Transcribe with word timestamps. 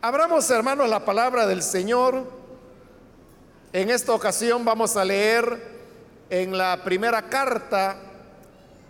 Abramos, 0.00 0.48
hermanos, 0.50 0.88
la 0.88 1.04
palabra 1.04 1.44
del 1.44 1.60
Señor. 1.60 2.22
En 3.72 3.90
esta 3.90 4.12
ocasión 4.12 4.64
vamos 4.64 4.96
a 4.96 5.04
leer 5.04 5.60
en 6.30 6.56
la 6.56 6.84
primera 6.84 7.22
carta 7.22 7.96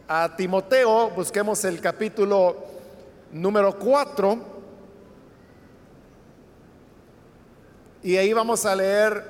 a 0.06 0.36
Timoteo, 0.36 1.08
busquemos 1.08 1.64
el 1.64 1.80
capítulo 1.80 2.62
número 3.32 3.78
4, 3.78 4.38
y 8.02 8.18
ahí 8.18 8.34
vamos 8.34 8.66
a 8.66 8.76
leer 8.76 9.24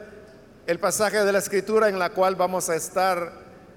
el 0.66 0.80
pasaje 0.80 1.24
de 1.24 1.30
la 1.30 1.38
escritura 1.38 1.88
en 1.88 2.00
la 2.00 2.10
cual 2.10 2.34
vamos 2.34 2.68
a 2.70 2.74
estar 2.74 3.30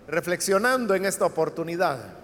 reflexionando 0.08 0.96
en 0.96 1.06
esta 1.06 1.26
oportunidad. 1.28 2.21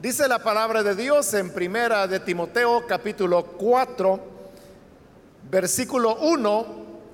Dice 0.00 0.26
la 0.28 0.38
palabra 0.38 0.82
de 0.82 0.94
Dios 0.94 1.34
en 1.34 1.50
primera 1.50 2.06
de 2.06 2.20
Timoteo 2.20 2.86
capítulo 2.86 3.44
4, 3.44 4.20
versículo 5.50 6.16
1 6.22 6.66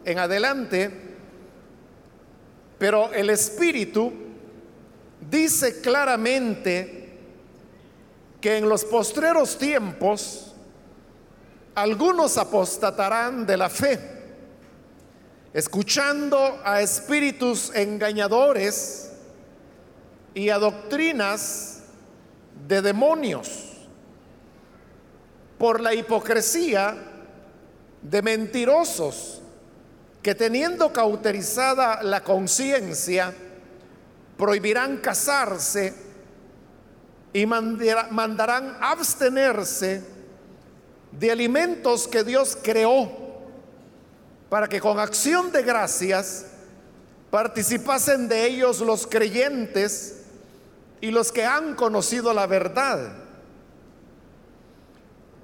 en 0.04 0.18
adelante, 0.20 0.92
pero 2.78 3.12
el 3.12 3.30
Espíritu 3.30 4.12
dice 5.28 5.80
claramente 5.80 7.18
que 8.40 8.58
en 8.58 8.68
los 8.68 8.84
postreros 8.84 9.58
tiempos 9.58 10.54
algunos 11.74 12.38
apostatarán 12.38 13.46
de 13.46 13.56
la 13.56 13.68
fe, 13.68 13.98
escuchando 15.52 16.60
a 16.64 16.80
espíritus 16.80 17.74
engañadores 17.74 19.10
y 20.34 20.50
a 20.50 20.58
doctrinas 20.58 21.75
de 22.68 22.82
demonios, 22.82 23.72
por 25.58 25.80
la 25.80 25.94
hipocresía 25.94 26.96
de 28.02 28.22
mentirosos 28.22 29.42
que 30.22 30.34
teniendo 30.34 30.92
cauterizada 30.92 32.02
la 32.02 32.22
conciencia, 32.22 33.32
prohibirán 34.36 34.98
casarse 34.98 35.94
y 37.32 37.46
mandarán 37.46 38.76
abstenerse 38.80 40.02
de 41.12 41.30
alimentos 41.30 42.08
que 42.08 42.24
Dios 42.24 42.58
creó 42.62 43.26
para 44.48 44.68
que 44.68 44.80
con 44.80 44.98
acción 44.98 45.52
de 45.52 45.62
gracias 45.62 46.46
participasen 47.30 48.28
de 48.28 48.46
ellos 48.46 48.80
los 48.80 49.06
creyentes 49.06 50.15
y 51.00 51.10
los 51.10 51.32
que 51.32 51.44
han 51.44 51.74
conocido 51.74 52.32
la 52.32 52.46
verdad. 52.46 53.12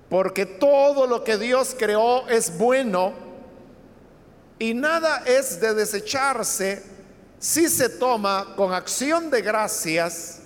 Porque 0.09 0.45
todo 0.45 1.07
lo 1.07 1.25
que 1.25 1.39
Dios 1.39 1.75
creó 1.79 2.29
es 2.29 2.59
bueno 2.59 3.15
y 4.59 4.75
nada 4.75 5.23
es 5.27 5.61
de 5.61 5.75
desecharse 5.75 6.83
si 7.39 7.69
se 7.69 7.89
toma 7.89 8.55
con 8.55 8.73
acción 8.73 9.31
de 9.31 9.43
gracias, 9.43 10.41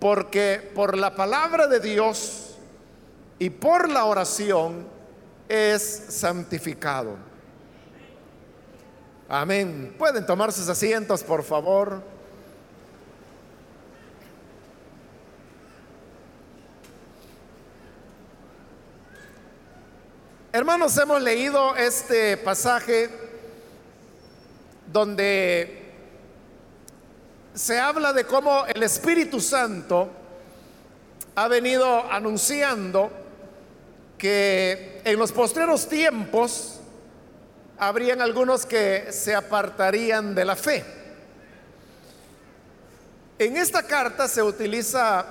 porque 0.00 0.72
por 0.74 0.96
la 0.96 1.14
palabra 1.14 1.68
de 1.68 1.78
Dios 1.78 2.56
y 3.38 3.50
por 3.50 3.88
la 3.88 4.06
oración 4.06 4.88
es 5.48 5.82
santificado. 6.08 7.16
Amén. 9.28 9.94
Pueden 9.98 10.26
tomar 10.26 10.52
sus 10.52 10.68
asientos, 10.68 11.22
por 11.22 11.44
favor. 11.44 12.02
Hermanos, 20.58 20.98
hemos 20.98 21.22
leído 21.22 21.76
este 21.76 22.36
pasaje 22.36 23.08
donde 24.92 25.84
se 27.54 27.78
habla 27.78 28.12
de 28.12 28.24
cómo 28.24 28.66
el 28.66 28.82
Espíritu 28.82 29.40
Santo 29.40 30.08
ha 31.36 31.46
venido 31.46 32.10
anunciando 32.10 33.08
que 34.18 35.00
en 35.04 35.16
los 35.16 35.30
postreros 35.30 35.88
tiempos 35.88 36.80
habrían 37.78 38.20
algunos 38.20 38.66
que 38.66 39.12
se 39.12 39.36
apartarían 39.36 40.34
de 40.34 40.44
la 40.44 40.56
fe. 40.56 40.84
En 43.38 43.56
esta 43.56 43.84
carta 43.84 44.26
se 44.26 44.42
utiliza 44.42 45.24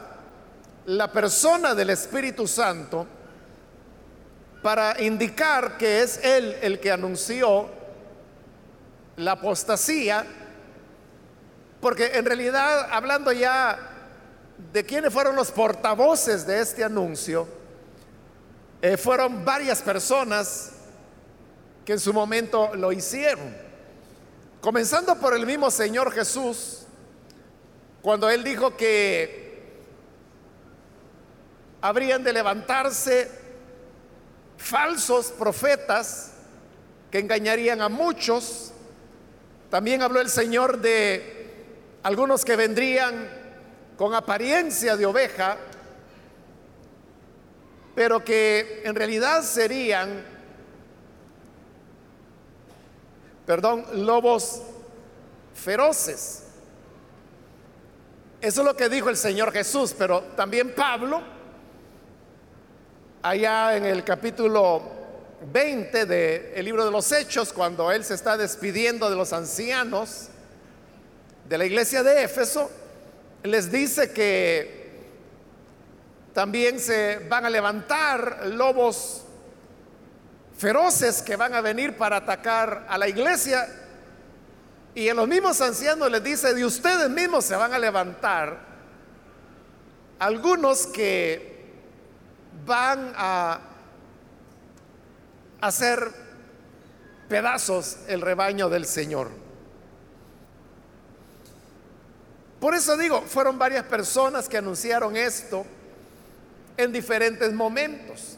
la 0.85 1.11
persona 1.11 1.75
del 1.75 1.89
Espíritu 1.89 2.47
Santo 2.47 3.16
para 4.67 5.01
indicar 5.01 5.77
que 5.77 6.01
es 6.01 6.19
él 6.21 6.57
el 6.61 6.81
que 6.81 6.91
anunció 6.91 7.69
la 9.15 9.31
apostasía, 9.31 10.25
porque 11.79 12.07
en 12.07 12.25
realidad, 12.25 12.89
hablando 12.91 13.31
ya 13.31 13.79
de 14.73 14.85
quiénes 14.85 15.13
fueron 15.13 15.37
los 15.37 15.51
portavoces 15.51 16.45
de 16.45 16.59
este 16.59 16.83
anuncio, 16.83 17.47
eh, 18.81 18.97
fueron 18.97 19.45
varias 19.45 19.81
personas 19.81 20.73
que 21.85 21.93
en 21.93 21.99
su 22.01 22.11
momento 22.11 22.75
lo 22.75 22.91
hicieron. 22.91 23.55
Comenzando 24.59 25.15
por 25.15 25.33
el 25.33 25.45
mismo 25.45 25.71
Señor 25.71 26.11
Jesús, 26.11 26.79
cuando 28.01 28.29
él 28.29 28.43
dijo 28.43 28.75
que 28.75 29.63
habrían 31.79 32.21
de 32.21 32.33
levantarse 32.33 33.46
falsos 34.57 35.27
profetas 35.27 36.33
que 37.11 37.19
engañarían 37.19 37.81
a 37.81 37.89
muchos. 37.89 38.71
También 39.69 40.01
habló 40.01 40.19
el 40.19 40.29
Señor 40.29 40.79
de 40.79 41.37
algunos 42.03 42.43
que 42.43 42.55
vendrían 42.55 43.29
con 43.97 44.13
apariencia 44.13 44.95
de 44.95 45.05
oveja, 45.05 45.57
pero 47.95 48.23
que 48.23 48.81
en 48.85 48.95
realidad 48.95 49.43
serían, 49.43 50.23
perdón, 53.45 53.85
lobos 54.05 54.61
feroces. 55.53 56.43
Eso 58.39 58.61
es 58.61 58.67
lo 58.67 58.77
que 58.77 58.87
dijo 58.87 59.09
el 59.09 59.17
Señor 59.17 59.51
Jesús, 59.51 59.95
pero 59.97 60.21
también 60.35 60.75
Pablo 60.75 61.36
allá 63.27 63.75
en 63.75 63.85
el 63.85 64.05
capítulo 64.05 64.81
20 65.51 66.05
del 66.05 66.63
libro 66.63 66.85
de 66.85 66.91
los 66.91 67.11
Hechos, 67.11 67.51
cuando 67.51 67.91
él 67.91 68.05
se 68.05 68.13
está 68.13 68.37
despidiendo 68.37 69.09
de 69.09 69.17
los 69.17 69.33
ancianos 69.33 70.29
de 71.47 71.57
la 71.57 71.65
iglesia 71.65 72.03
de 72.03 72.23
Éfeso, 72.23 72.71
les 73.43 73.69
dice 73.69 74.11
que 74.13 74.87
también 76.33 76.79
se 76.79 77.19
van 77.27 77.45
a 77.45 77.49
levantar 77.49 78.47
lobos 78.47 79.23
feroces 80.57 81.21
que 81.21 81.35
van 81.35 81.53
a 81.53 81.59
venir 81.61 81.97
para 81.97 82.17
atacar 82.17 82.85
a 82.89 82.97
la 82.97 83.09
iglesia. 83.09 83.67
Y 84.95 85.09
en 85.09 85.17
los 85.17 85.27
mismos 85.27 85.59
ancianos 85.59 86.09
les 86.09 86.23
dice, 86.23 86.53
de 86.53 86.63
ustedes 86.63 87.09
mismos 87.09 87.43
se 87.43 87.57
van 87.57 87.73
a 87.73 87.79
levantar 87.79 88.57
algunos 90.17 90.87
que 90.87 91.56
van 92.65 93.13
a 93.15 93.59
hacer 95.61 96.11
pedazos 97.27 97.97
el 98.07 98.21
rebaño 98.21 98.69
del 98.69 98.85
Señor. 98.85 99.29
Por 102.59 102.73
eso 102.73 102.97
digo, 102.97 103.21
fueron 103.21 103.59
varias 103.59 103.85
personas 103.85 104.49
que 104.49 104.57
anunciaron 104.57 105.15
esto 105.15 105.65
en 106.75 106.91
diferentes 106.91 107.53
momentos. 107.53 108.37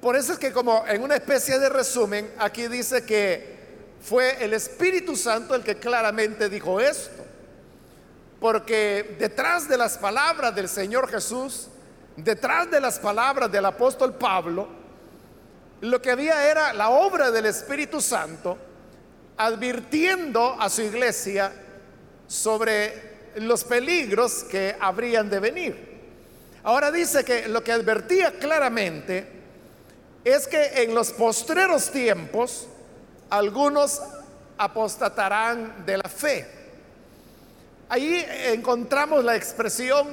Por 0.00 0.16
eso 0.16 0.32
es 0.32 0.38
que 0.38 0.52
como 0.52 0.84
en 0.86 1.02
una 1.02 1.16
especie 1.16 1.58
de 1.58 1.68
resumen, 1.68 2.30
aquí 2.38 2.68
dice 2.68 3.04
que 3.04 3.58
fue 4.02 4.42
el 4.42 4.54
Espíritu 4.54 5.14
Santo 5.16 5.54
el 5.54 5.62
que 5.62 5.76
claramente 5.76 6.48
dijo 6.48 6.80
esto. 6.80 7.24
Porque 8.40 9.16
detrás 9.18 9.68
de 9.68 9.76
las 9.76 9.98
palabras 9.98 10.54
del 10.54 10.68
Señor 10.68 11.08
Jesús 11.10 11.68
detrás 12.24 12.70
de 12.70 12.80
las 12.80 12.98
palabras 12.98 13.50
del 13.50 13.64
apóstol 13.64 14.14
Pablo, 14.14 14.68
lo 15.80 16.02
que 16.02 16.10
había 16.10 16.48
era 16.50 16.72
la 16.72 16.90
obra 16.90 17.30
del 17.30 17.46
Espíritu 17.46 18.00
Santo 18.00 18.58
advirtiendo 19.36 20.56
a 20.60 20.68
su 20.68 20.82
iglesia 20.82 21.52
sobre 22.26 23.30
los 23.36 23.64
peligros 23.64 24.44
que 24.44 24.76
habrían 24.78 25.30
de 25.30 25.40
venir. 25.40 25.90
Ahora 26.62 26.90
dice 26.90 27.24
que 27.24 27.48
lo 27.48 27.64
que 27.64 27.72
advertía 27.72 28.32
claramente 28.38 29.26
es 30.24 30.46
que 30.46 30.82
en 30.82 30.94
los 30.94 31.12
postreros 31.12 31.90
tiempos 31.90 32.66
algunos 33.30 34.02
apostatarán 34.58 35.86
de 35.86 35.96
la 35.96 36.08
fe. 36.08 36.46
Ahí 37.88 38.24
encontramos 38.52 39.24
la 39.24 39.36
expresión 39.36 40.06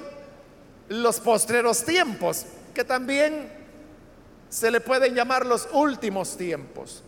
los 0.89 1.19
postreros 1.19 1.83
tiempos, 1.83 2.45
que 2.73 2.83
también 2.83 3.51
se 4.49 4.71
le 4.71 4.79
pueden 4.79 5.13
llamar 5.13 5.45
los 5.45 5.67
últimos 5.73 6.37
tiempos. 6.37 7.03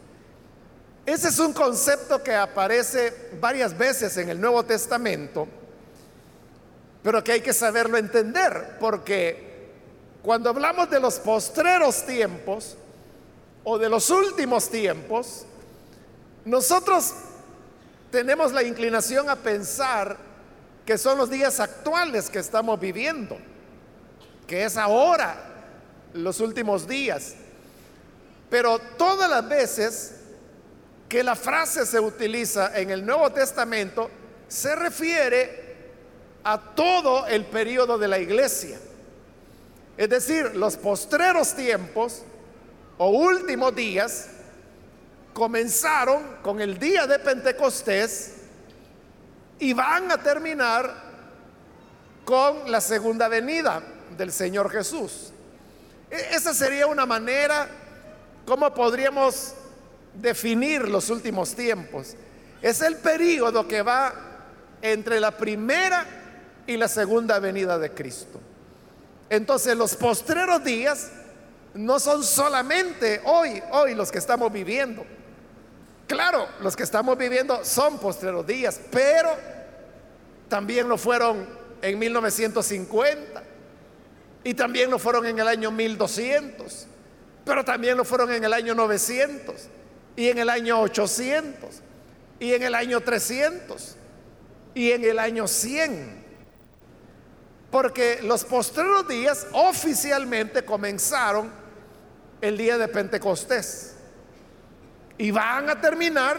Ese 1.05 1.29
es 1.29 1.39
un 1.39 1.53
concepto 1.53 2.21
que 2.21 2.35
aparece 2.35 3.31
varias 3.39 3.77
veces 3.77 4.15
en 4.17 4.29
el 4.29 4.39
Nuevo 4.39 4.63
Testamento, 4.63 5.47
pero 7.01 7.23
que 7.23 7.31
hay 7.31 7.41
que 7.41 7.53
saberlo 7.53 7.97
entender, 7.97 8.77
porque 8.79 9.69
cuando 10.21 10.49
hablamos 10.49 10.89
de 10.89 10.99
los 10.99 11.15
postreros 11.19 12.05
tiempos 12.05 12.75
o 13.63 13.77
de 13.77 13.89
los 13.89 14.09
últimos 14.09 14.69
tiempos, 14.69 15.45
nosotros 16.45 17.13
tenemos 18.11 18.51
la 18.51 18.63
inclinación 18.63 19.29
a 19.29 19.35
pensar 19.35 20.17
que 20.85 20.97
son 20.97 21.17
los 21.17 21.29
días 21.29 21.59
actuales 21.59 22.29
que 22.29 22.39
estamos 22.39 22.79
viviendo, 22.79 23.37
que 24.49 24.65
es 24.65 24.77
ahora, 24.77 25.35
los 26.13 26.39
últimos 26.39 26.87
días. 26.87 27.35
Pero 28.49 28.79
todas 28.79 29.29
las 29.29 29.47
veces 29.47 30.15
que 31.07 31.23
la 31.23 31.35
frase 31.35 31.85
se 31.85 31.99
utiliza 31.99 32.75
en 32.75 32.89
el 32.89 33.05
Nuevo 33.05 33.31
Testamento, 33.31 34.09
se 34.47 34.75
refiere 34.75 35.69
a 36.43 36.59
todo 36.59 37.27
el 37.27 37.45
periodo 37.45 37.99
de 37.99 38.07
la 38.07 38.17
iglesia. 38.17 38.79
Es 39.95 40.09
decir, 40.09 40.55
los 40.55 40.77
postreros 40.77 41.53
tiempos 41.53 42.23
o 42.97 43.09
últimos 43.09 43.75
días 43.75 44.29
comenzaron 45.31 46.37
con 46.41 46.59
el 46.59 46.79
día 46.79 47.05
de 47.05 47.19
Pentecostés 47.19 48.33
y 49.59 49.73
van 49.73 50.11
a 50.11 50.17
terminar 50.17 50.91
con 52.25 52.71
la 52.71 52.81
segunda 52.81 53.27
venida 53.27 53.83
del 54.19 54.31
Señor 54.31 54.69
Jesús. 54.69 55.31
E-, 56.11 56.35
esa 56.35 56.53
sería 56.53 56.85
una 56.85 57.07
manera 57.07 57.67
como 58.45 58.71
podríamos 58.73 59.55
definir 60.13 60.87
los 60.87 61.09
últimos 61.09 61.55
tiempos. 61.55 62.15
Es 62.61 62.81
el 62.81 62.97
periodo 62.97 63.67
que 63.67 63.81
va 63.81 64.13
entre 64.81 65.19
la 65.19 65.31
primera 65.31 66.05
y 66.67 66.77
la 66.77 66.87
segunda 66.87 67.39
venida 67.39 67.79
de 67.79 67.91
Cristo. 67.91 68.39
Entonces 69.29 69.75
los 69.77 69.95
postreros 69.95 70.63
días 70.63 71.11
no 71.73 71.99
son 71.99 72.23
solamente 72.23 73.21
hoy, 73.23 73.61
hoy 73.71 73.95
los 73.95 74.11
que 74.11 74.17
estamos 74.17 74.51
viviendo. 74.51 75.05
Claro, 76.07 76.47
los 76.61 76.75
que 76.75 76.83
estamos 76.83 77.17
viviendo 77.17 77.63
son 77.63 77.99
postreros 77.99 78.45
días, 78.45 78.81
pero 78.91 79.29
también 80.49 80.89
lo 80.89 80.97
fueron 80.97 81.47
en 81.81 81.99
1950 81.99 83.48
y 84.43 84.53
también 84.53 84.89
lo 84.89 84.99
fueron 84.99 85.25
en 85.25 85.39
el 85.39 85.47
año 85.47 85.71
1200, 85.71 86.87
pero 87.45 87.63
también 87.65 87.97
lo 87.97 88.05
fueron 88.05 88.31
en 88.31 88.43
el 88.43 88.53
año 88.53 88.73
900 88.75 89.55
y 90.15 90.29
en 90.29 90.37
el 90.37 90.49
año 90.49 90.79
800 90.81 91.81
y 92.39 92.53
en 92.53 92.63
el 92.63 92.75
año 92.75 93.01
300 93.01 93.95
y 94.73 94.91
en 94.91 95.03
el 95.03 95.19
año 95.19 95.47
100. 95.47 96.19
Porque 97.71 98.19
los 98.23 98.45
postreros 98.45 99.07
días 99.07 99.47
oficialmente 99.51 100.63
comenzaron 100.65 101.51
el 102.41 102.57
día 102.57 102.77
de 102.77 102.87
Pentecostés. 102.87 103.95
Y 105.17 105.31
van 105.31 105.69
a 105.69 105.81
terminar, 105.81 106.37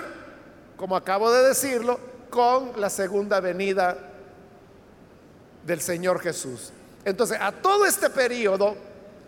como 0.77 0.97
acabo 0.97 1.31
de 1.31 1.49
decirlo, 1.49 2.01
con 2.31 2.81
la 2.81 2.89
segunda 2.89 3.41
venida 3.41 3.97
del 5.67 5.81
Señor 5.81 6.21
Jesús. 6.21 6.73
Entonces, 7.05 7.39
a 7.41 7.53
todo 7.53 7.87
este 7.87 8.11
periodo, 8.11 8.77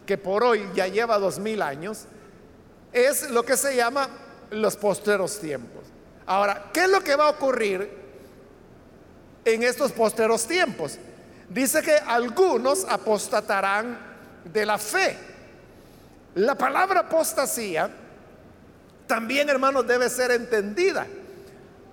que 0.07 0.19
por 0.19 0.45
hoy 0.45 0.69
ya 0.75 0.87
lleva 0.89 1.19
dos 1.19 1.39
mil 1.39 1.63
años, 1.63 2.05
es 2.93 3.31
lo 3.31 3.45
que 3.45 3.57
se 3.57 3.75
llama 3.75 4.09
los 4.51 4.77
posteros 4.77 5.39
tiempos. 5.39 5.85
Ahora, 6.27 6.71
¿qué 6.73 6.85
es 6.85 6.91
lo 6.91 7.03
que 7.03 7.17
va 7.17 7.27
a 7.27 7.31
ocurrir 7.31 7.91
en 9.45 9.63
estos 9.63 9.93
posteros 9.93 10.47
tiempos? 10.47 10.99
Dice 11.49 11.83
que 11.83 11.95
algunos 11.95 12.85
apostatarán 12.89 13.99
de 14.45 14.67
la 14.67 14.79
fe. 14.79 15.19
La 16.35 16.55
palabra 16.55 17.01
apostasía 17.01 17.91
también, 19.07 19.49
hermanos, 19.49 19.87
debe 19.87 20.09
ser 20.09 20.31
entendida. 20.31 21.07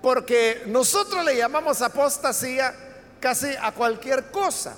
Porque 0.00 0.62
nosotros 0.66 1.24
le 1.24 1.36
llamamos 1.36 1.82
apostasía 1.82 2.74
casi 3.20 3.48
a 3.60 3.72
cualquier 3.72 4.30
cosa. 4.30 4.76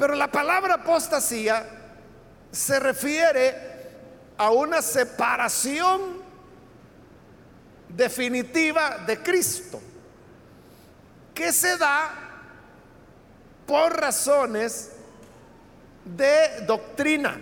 Pero 0.00 0.14
la 0.14 0.32
palabra 0.32 0.76
apostasía 0.76 1.62
se 2.50 2.80
refiere 2.80 3.54
a 4.38 4.48
una 4.48 4.80
separación 4.80 6.22
definitiva 7.86 8.96
de 9.06 9.22
Cristo, 9.22 9.78
que 11.34 11.52
se 11.52 11.76
da 11.76 12.12
por 13.66 14.00
razones 14.00 14.92
de 16.02 16.62
doctrina. 16.66 17.38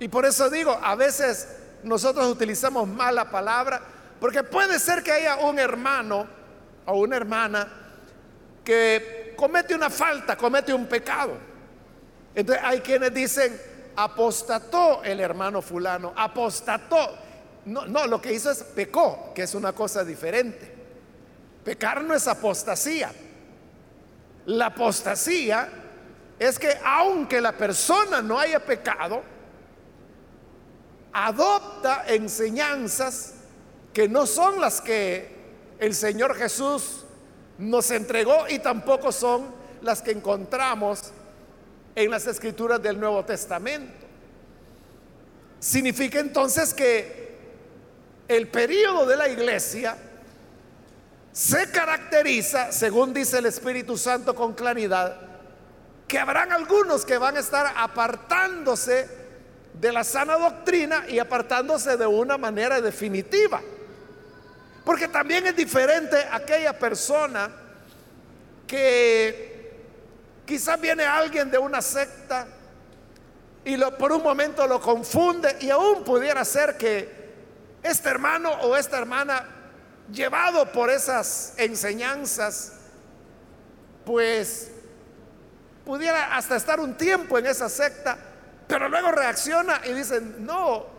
Y 0.00 0.08
por 0.08 0.26
eso 0.26 0.50
digo, 0.50 0.80
a 0.82 0.96
veces 0.96 1.46
nosotros 1.84 2.26
utilizamos 2.26 2.88
mala 2.88 3.30
palabra, 3.30 3.80
porque 4.18 4.42
puede 4.42 4.80
ser 4.80 5.04
que 5.04 5.12
haya 5.12 5.36
un 5.36 5.60
hermano 5.60 6.26
o 6.86 6.98
una 6.98 7.14
hermana 7.14 7.68
que 8.64 9.17
comete 9.38 9.72
una 9.72 9.88
falta, 9.88 10.36
comete 10.36 10.74
un 10.74 10.86
pecado. 10.86 11.34
Entonces 12.34 12.64
hay 12.64 12.80
quienes 12.80 13.14
dicen, 13.14 13.56
apostató 13.94 15.04
el 15.04 15.20
hermano 15.20 15.62
fulano, 15.62 16.12
apostató. 16.16 17.16
No, 17.64 17.86
no, 17.86 18.08
lo 18.08 18.20
que 18.20 18.32
hizo 18.32 18.50
es 18.50 18.64
pecó, 18.64 19.30
que 19.32 19.42
es 19.42 19.54
una 19.54 19.72
cosa 19.72 20.04
diferente. 20.04 20.74
Pecar 21.64 22.02
no 22.02 22.14
es 22.14 22.26
apostasía. 22.26 23.12
La 24.46 24.66
apostasía 24.66 25.68
es 26.36 26.58
que 26.58 26.76
aunque 26.84 27.40
la 27.40 27.52
persona 27.52 28.20
no 28.20 28.40
haya 28.40 28.58
pecado, 28.58 29.22
adopta 31.12 32.06
enseñanzas 32.08 33.34
que 33.92 34.08
no 34.08 34.26
son 34.26 34.60
las 34.60 34.80
que 34.80 35.36
el 35.78 35.94
Señor 35.94 36.34
Jesús 36.34 37.04
nos 37.58 37.90
entregó 37.90 38.48
y 38.48 38.60
tampoco 38.60 39.12
son 39.12 39.46
las 39.82 40.00
que 40.00 40.12
encontramos 40.12 41.12
en 41.94 42.10
las 42.10 42.26
escrituras 42.26 42.80
del 42.80 42.98
Nuevo 42.98 43.24
Testamento. 43.24 44.06
Significa 45.58 46.20
entonces 46.20 46.72
que 46.72 47.36
el 48.28 48.48
periodo 48.48 49.06
de 49.06 49.16
la 49.16 49.28
iglesia 49.28 49.96
se 51.32 51.70
caracteriza, 51.70 52.72
según 52.72 53.12
dice 53.12 53.38
el 53.38 53.46
Espíritu 53.46 53.96
Santo 53.96 54.34
con 54.34 54.54
claridad, 54.54 55.16
que 56.06 56.18
habrán 56.18 56.52
algunos 56.52 57.04
que 57.04 57.18
van 57.18 57.36
a 57.36 57.40
estar 57.40 57.72
apartándose 57.76 59.08
de 59.74 59.92
la 59.92 60.04
sana 60.04 60.36
doctrina 60.36 61.04
y 61.08 61.18
apartándose 61.18 61.96
de 61.96 62.06
una 62.06 62.38
manera 62.38 62.80
definitiva. 62.80 63.60
Porque 64.88 65.06
también 65.06 65.46
es 65.46 65.54
diferente 65.54 66.16
aquella 66.32 66.72
persona 66.72 67.50
que 68.66 69.70
quizás 70.46 70.80
viene 70.80 71.04
alguien 71.04 71.50
de 71.50 71.58
una 71.58 71.82
secta 71.82 72.46
y 73.66 73.76
por 73.98 74.12
un 74.12 74.22
momento 74.22 74.66
lo 74.66 74.80
confunde 74.80 75.58
y 75.60 75.68
aún 75.68 76.04
pudiera 76.04 76.42
ser 76.42 76.78
que 76.78 77.06
este 77.82 78.08
hermano 78.08 78.50
o 78.62 78.74
esta 78.78 78.96
hermana, 78.96 79.46
llevado 80.10 80.72
por 80.72 80.88
esas 80.88 81.52
enseñanzas, 81.58 82.72
pues 84.06 84.70
pudiera 85.84 86.34
hasta 86.34 86.56
estar 86.56 86.80
un 86.80 86.96
tiempo 86.96 87.36
en 87.36 87.44
esa 87.44 87.68
secta 87.68 88.16
pero 88.66 88.88
luego 88.88 89.12
reacciona 89.12 89.82
y 89.84 89.92
dice, 89.92 90.22
no, 90.38 90.97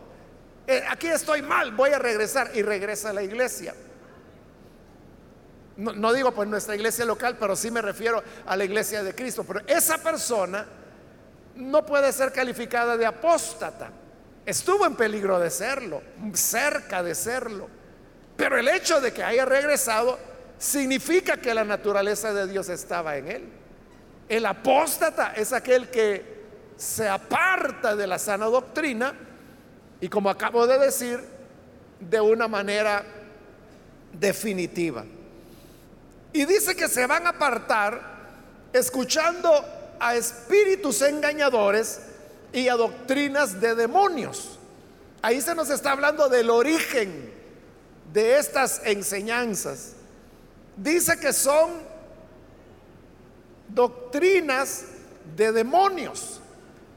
eh, 0.70 0.84
aquí 0.88 1.08
estoy 1.08 1.42
mal, 1.42 1.72
voy 1.72 1.90
a 1.90 1.98
regresar 1.98 2.52
y 2.54 2.62
regresa 2.62 3.10
a 3.10 3.12
la 3.12 3.24
iglesia. 3.24 3.74
No, 5.76 5.92
no, 5.92 6.12
digo 6.12 6.30
pues 6.32 6.48
nuestra 6.48 6.76
iglesia 6.76 7.04
local, 7.04 7.36
pero 7.40 7.56
sí 7.56 7.72
me 7.72 7.82
refiero 7.82 8.22
a 8.46 8.56
la 8.56 8.64
iglesia 8.64 9.02
de 9.02 9.12
Cristo. 9.12 9.42
Pero 9.42 9.62
esa 9.66 9.98
persona 9.98 10.64
no 11.56 11.84
puede 11.84 12.12
ser 12.12 12.32
calificada 12.32 12.96
de 12.96 13.04
apóstata. 13.04 13.90
Estuvo 14.46 14.86
en 14.86 14.94
peligro 14.94 15.40
de 15.40 15.50
serlo, 15.50 16.02
cerca 16.34 17.02
de 17.02 17.16
serlo. 17.16 17.68
Pero 18.36 18.56
el 18.56 18.68
hecho 18.68 19.00
de 19.00 19.12
que 19.12 19.24
haya 19.24 19.44
regresado 19.44 20.18
significa 20.56 21.38
que 21.38 21.52
la 21.52 21.64
naturaleza 21.64 22.32
de 22.32 22.46
Dios 22.46 22.68
estaba 22.68 23.16
en 23.16 23.28
él. 23.28 23.48
El 24.28 24.46
apóstata 24.46 25.32
es 25.32 25.52
aquel 25.52 25.90
que 25.90 26.40
se 26.76 27.08
aparta 27.08 27.96
de 27.96 28.06
la 28.06 28.20
sana 28.20 28.46
doctrina 28.46 29.14
y 30.00 30.08
como 30.08 30.30
acabo 30.30 30.66
de 30.66 30.78
decir, 30.78 31.20
de 32.00 32.20
una 32.20 32.48
manera 32.48 33.04
definitiva. 34.12 35.04
Y 36.32 36.44
dice 36.44 36.74
que 36.74 36.88
se 36.88 37.06
van 37.06 37.26
a 37.26 37.30
apartar 37.30 38.00
escuchando 38.72 39.64
a 39.98 40.14
espíritus 40.16 41.02
engañadores 41.02 42.00
y 42.52 42.68
a 42.68 42.74
doctrinas 42.74 43.60
de 43.60 43.74
demonios. 43.74 44.58
Ahí 45.22 45.40
se 45.40 45.54
nos 45.54 45.68
está 45.70 45.92
hablando 45.92 46.28
del 46.28 46.48
origen 46.48 47.30
de 48.12 48.38
estas 48.38 48.80
enseñanzas. 48.84 49.92
Dice 50.76 51.18
que 51.20 51.32
son 51.32 51.70
doctrinas 53.68 54.84
de 55.36 55.52
demonios. 55.52 56.39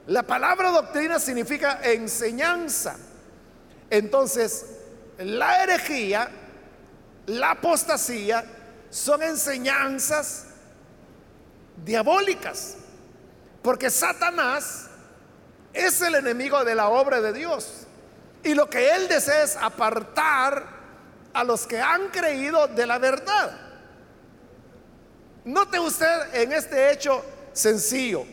La 0.07 0.23
palabra 0.23 0.69
doctrina 0.69 1.19
significa 1.19 1.79
enseñanza. 1.83 2.95
Entonces, 3.89 4.65
la 5.17 5.63
herejía, 5.63 6.29
la 7.27 7.51
apostasía, 7.51 8.43
son 8.89 9.23
enseñanzas 9.23 10.47
diabólicas. 11.83 12.75
Porque 13.61 13.89
Satanás 13.89 14.87
es 15.71 16.01
el 16.01 16.15
enemigo 16.15 16.63
de 16.63 16.75
la 16.75 16.89
obra 16.89 17.21
de 17.21 17.33
Dios. 17.33 17.87
Y 18.43 18.53
lo 18.55 18.69
que 18.69 18.93
él 18.93 19.07
desea 19.07 19.43
es 19.43 19.55
apartar 19.55 20.65
a 21.33 21.43
los 21.43 21.65
que 21.65 21.79
han 21.79 22.09
creído 22.09 22.67
de 22.67 22.85
la 22.85 22.99
verdad. 22.99 23.57
Note 25.45 25.79
usted 25.79 26.35
en 26.35 26.53
este 26.53 26.91
hecho 26.91 27.23
sencillo, 27.53 28.25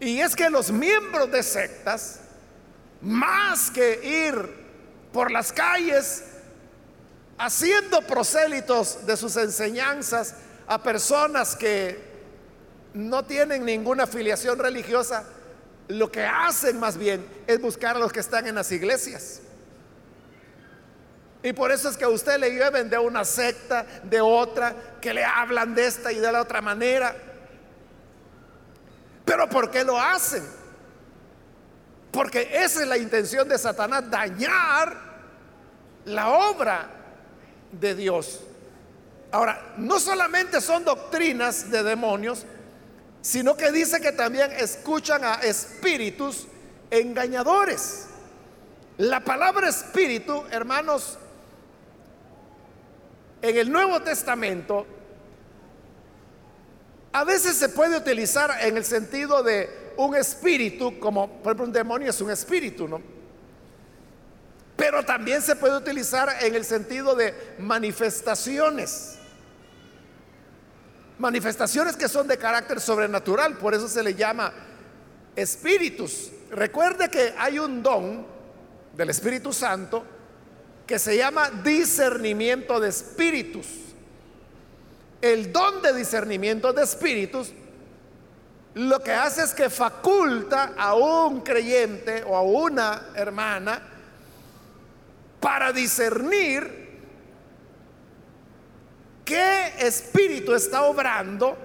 y 0.00 0.20
es 0.20 0.36
que 0.36 0.50
los 0.50 0.70
miembros 0.70 1.30
de 1.30 1.42
sectas, 1.42 2.20
más 3.00 3.70
que 3.70 4.00
ir 4.02 4.66
por 5.12 5.30
las 5.30 5.52
calles 5.52 6.24
haciendo 7.38 8.02
prosélitos 8.02 9.06
de 9.06 9.16
sus 9.16 9.36
enseñanzas 9.36 10.34
a 10.66 10.82
personas 10.82 11.54
que 11.56 11.98
no 12.94 13.24
tienen 13.24 13.64
ninguna 13.64 14.04
afiliación 14.04 14.58
religiosa, 14.58 15.24
lo 15.88 16.10
que 16.10 16.24
hacen 16.24 16.80
más 16.80 16.96
bien 16.96 17.26
es 17.46 17.60
buscar 17.60 17.96
a 17.96 17.98
los 17.98 18.12
que 18.12 18.20
están 18.20 18.46
en 18.46 18.54
las 18.54 18.72
iglesias. 18.72 19.40
Y 21.42 21.52
por 21.52 21.70
eso 21.70 21.88
es 21.88 21.96
que 21.96 22.04
a 22.04 22.08
usted 22.08 22.38
le 22.38 22.50
lleven 22.50 22.90
de 22.90 22.98
una 22.98 23.24
secta, 23.24 23.86
de 24.02 24.20
otra, 24.20 24.74
que 25.00 25.14
le 25.14 25.24
hablan 25.24 25.74
de 25.74 25.86
esta 25.86 26.10
y 26.10 26.16
de 26.16 26.32
la 26.32 26.42
otra 26.42 26.60
manera. 26.60 27.14
Pero 29.26 29.48
¿por 29.48 29.70
qué 29.70 29.84
lo 29.84 30.00
hacen? 30.00 30.42
Porque 32.12 32.48
esa 32.52 32.80
es 32.80 32.88
la 32.88 32.96
intención 32.96 33.46
de 33.46 33.58
Satanás, 33.58 34.08
dañar 34.08 34.96
la 36.06 36.30
obra 36.30 36.88
de 37.72 37.94
Dios. 37.94 38.40
Ahora, 39.32 39.74
no 39.76 39.98
solamente 39.98 40.60
son 40.60 40.84
doctrinas 40.84 41.70
de 41.70 41.82
demonios, 41.82 42.46
sino 43.20 43.56
que 43.56 43.72
dice 43.72 44.00
que 44.00 44.12
también 44.12 44.52
escuchan 44.52 45.24
a 45.24 45.34
espíritus 45.34 46.46
engañadores. 46.90 48.06
La 48.98 49.20
palabra 49.24 49.68
espíritu, 49.68 50.44
hermanos, 50.52 51.18
en 53.42 53.56
el 53.58 53.70
Nuevo 53.70 54.00
Testamento 54.02 54.86
a 57.16 57.24
veces 57.24 57.56
se 57.56 57.70
puede 57.70 57.96
utilizar 57.96 58.58
en 58.60 58.76
el 58.76 58.84
sentido 58.84 59.42
de 59.42 59.70
un 59.96 60.14
espíritu, 60.14 60.98
como 61.00 61.38
por 61.38 61.52
ejemplo 61.52 61.64
un 61.64 61.72
demonio 61.72 62.10
es 62.10 62.20
un 62.20 62.30
espíritu, 62.30 62.86
¿no? 62.86 63.00
Pero 64.76 65.02
también 65.02 65.40
se 65.40 65.56
puede 65.56 65.78
utilizar 65.78 66.28
en 66.42 66.54
el 66.54 66.62
sentido 66.62 67.14
de 67.14 67.54
manifestaciones. 67.58 69.16
Manifestaciones 71.18 71.96
que 71.96 72.06
son 72.06 72.28
de 72.28 72.36
carácter 72.36 72.82
sobrenatural, 72.82 73.56
por 73.56 73.72
eso 73.72 73.88
se 73.88 74.02
le 74.02 74.14
llama 74.14 74.52
espíritus. 75.34 76.30
Recuerde 76.50 77.08
que 77.08 77.32
hay 77.38 77.58
un 77.58 77.82
don 77.82 78.26
del 78.94 79.08
Espíritu 79.08 79.54
Santo 79.54 80.04
que 80.86 80.98
se 80.98 81.16
llama 81.16 81.48
discernimiento 81.64 82.78
de 82.78 82.90
espíritus. 82.90 83.85
El 85.20 85.52
don 85.52 85.82
de 85.82 85.92
discernimiento 85.92 86.72
de 86.72 86.82
espíritus 86.82 87.52
lo 88.76 89.00
que 89.02 89.12
hace 89.12 89.42
es 89.42 89.54
que 89.54 89.70
faculta 89.70 90.74
a 90.76 90.94
un 90.94 91.40
creyente 91.40 92.22
o 92.26 92.36
a 92.36 92.42
una 92.42 93.06
hermana 93.14 93.80
para 95.40 95.72
discernir 95.72 97.00
qué 99.24 99.72
espíritu 99.78 100.54
está 100.54 100.82
obrando 100.82 101.56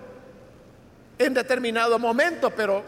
en 1.17 1.33
determinado 1.33 1.99
momento, 1.99 2.49
pero 2.49 2.81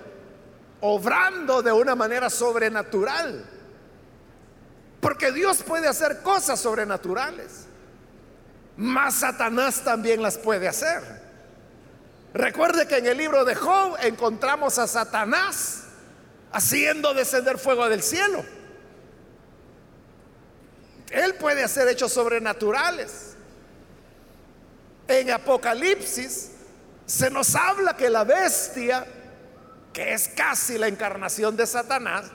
obrando 0.79 1.61
de 1.61 1.73
una 1.73 1.93
manera 1.93 2.29
sobrenatural. 2.29 3.45
Porque 5.01 5.33
Dios 5.33 5.63
puede 5.63 5.89
hacer 5.89 6.21
cosas 6.21 6.61
sobrenaturales. 6.61 7.62
Mas 8.75 9.15
Satanás 9.15 9.83
también 9.83 10.21
las 10.21 10.37
puede 10.37 10.67
hacer. 10.67 11.01
Recuerde 12.33 12.87
que 12.87 12.97
en 12.97 13.05
el 13.05 13.17
libro 13.17 13.45
de 13.45 13.53
Job 13.53 13.95
encontramos 14.01 14.79
a 14.79 14.87
Satanás 14.87 15.83
haciendo 16.51 17.13
descender 17.13 17.59
fuego 17.59 17.87
del 17.89 18.01
cielo. 18.01 18.43
Él 21.11 21.35
puede 21.35 21.63
hacer 21.63 21.87
hechos 21.87 22.11
sobrenaturales. 22.11 23.35
En 25.07 25.29
Apocalipsis 25.29 26.51
se 27.05 27.29
nos 27.29 27.55
habla 27.55 27.95
que 27.95 28.09
la 28.09 28.23
bestia, 28.23 29.05
que 29.91 30.13
es 30.13 30.29
casi 30.29 30.79
la 30.79 30.87
encarnación 30.87 31.55
de 31.55 31.67
Satanás, 31.67 32.25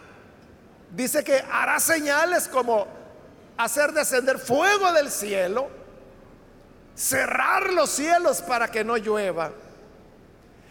dice 0.93 1.25
que 1.25 1.43
hará 1.51 1.81
señales 1.81 2.47
como 2.47 2.87
hacer 3.57 3.93
descender 3.93 4.39
fuego 4.39 4.93
del 4.93 5.11
cielo, 5.11 5.78
cerrar 6.99 7.73
los 7.73 7.91
cielos 7.91 8.43
para 8.43 8.69
que 8.71 8.83
no 8.83 8.97
llueva. 8.97 9.53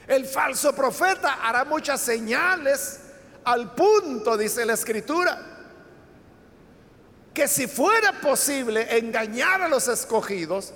El 0.08 0.26
falso 0.26 0.74
profeta 0.74 1.40
hará 1.42 1.64
muchas 1.64 2.02
señales 2.02 3.00
al 3.46 3.74
punto, 3.74 4.36
dice 4.36 4.66
la 4.66 4.74
escritura, 4.74 5.40
que 7.34 7.48
si 7.48 7.68
fuera 7.68 8.20
posible 8.20 8.98
engañar 8.98 9.62
a 9.62 9.70
los 9.70 9.88
escogidos, 9.88 10.74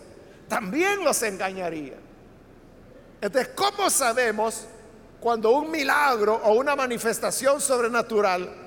también 0.48 1.03
los 1.03 1.22
engañaría. 1.24 1.98
Entonces, 3.20 3.51
¿cómo 3.53 3.89
sabemos 3.89 4.67
cuando 5.20 5.51
un 5.51 5.70
milagro 5.70 6.36
o 6.43 6.53
una 6.53 6.75
manifestación 6.75 7.60
sobrenatural 7.60 8.62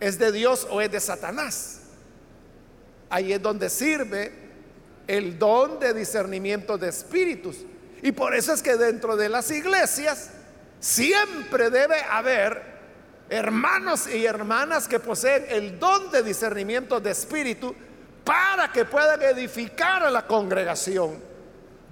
es 0.00 0.18
de 0.18 0.32
Dios 0.32 0.66
o 0.68 0.80
es 0.80 0.90
de 0.90 0.98
Satanás. 0.98 1.78
Ahí 3.08 3.32
es 3.32 3.40
donde 3.40 3.70
sirve 3.70 4.41
el 5.06 5.38
don 5.38 5.78
de 5.78 5.94
discernimiento 5.94 6.78
de 6.78 6.88
espíritus. 6.88 7.58
Y 8.02 8.12
por 8.12 8.34
eso 8.34 8.52
es 8.52 8.62
que 8.62 8.76
dentro 8.76 9.16
de 9.16 9.28
las 9.28 9.50
iglesias 9.50 10.30
siempre 10.80 11.70
debe 11.70 12.00
haber 12.02 12.72
hermanos 13.30 14.06
y 14.06 14.26
hermanas 14.26 14.88
que 14.88 15.00
poseen 15.00 15.46
el 15.48 15.78
don 15.78 16.10
de 16.10 16.22
discernimiento 16.22 17.00
de 17.00 17.12
espíritu 17.12 17.74
para 18.24 18.70
que 18.70 18.84
puedan 18.84 19.22
edificar 19.22 20.02
a 20.02 20.10
la 20.10 20.26
congregación, 20.26 21.18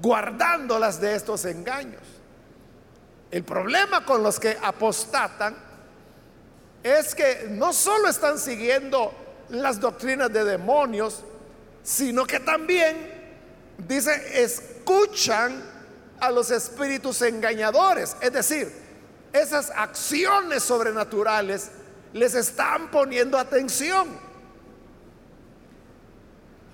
guardándolas 0.01 1.01
de 1.01 1.15
estos 1.15 1.45
engaños. 1.45 2.03
El 3.31 3.45
problema 3.45 4.05
con 4.05 4.23
los 4.23 4.41
que 4.41 4.57
apostatan 4.63 5.57
es 6.83 7.15
que 7.15 7.47
no 7.51 7.73
solo 7.73 8.09
están 8.09 8.39
siguiendo 8.39 9.13
las 9.51 9.81
doctrinas 9.81 10.33
de 10.33 10.45
demonios, 10.45 11.25
sino 11.83 12.25
que 12.27 12.41
también, 12.41 12.97
dice, 13.79 14.43
escuchan 14.43 15.63
a 16.21 16.31
los 16.31 16.51
espíritus 16.51 17.23
engañadores. 17.23 18.17
Es 18.21 18.33
decir, 18.33 18.73
esas 19.33 19.71
acciones 19.71 20.63
sobrenaturales 20.63 21.71
les 22.13 22.35
están 22.35 22.91
poniendo 22.91 23.39
atención. 23.39 24.09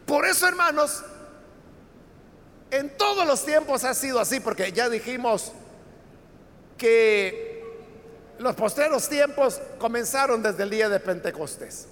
Por 0.06 0.24
eso, 0.26 0.46
hermanos, 0.46 1.04
en 2.70 2.96
todos 2.96 3.26
los 3.26 3.44
tiempos 3.44 3.84
ha 3.84 3.94
sido 3.94 4.20
así, 4.20 4.40
porque 4.40 4.72
ya 4.72 4.88
dijimos 4.88 5.52
que 6.78 7.64
los 8.38 8.54
posteros 8.54 9.08
tiempos 9.08 9.60
comenzaron 9.78 10.42
desde 10.42 10.62
el 10.62 10.70
día 10.70 10.88
de 10.88 11.00
Pentecostés. 11.00 11.88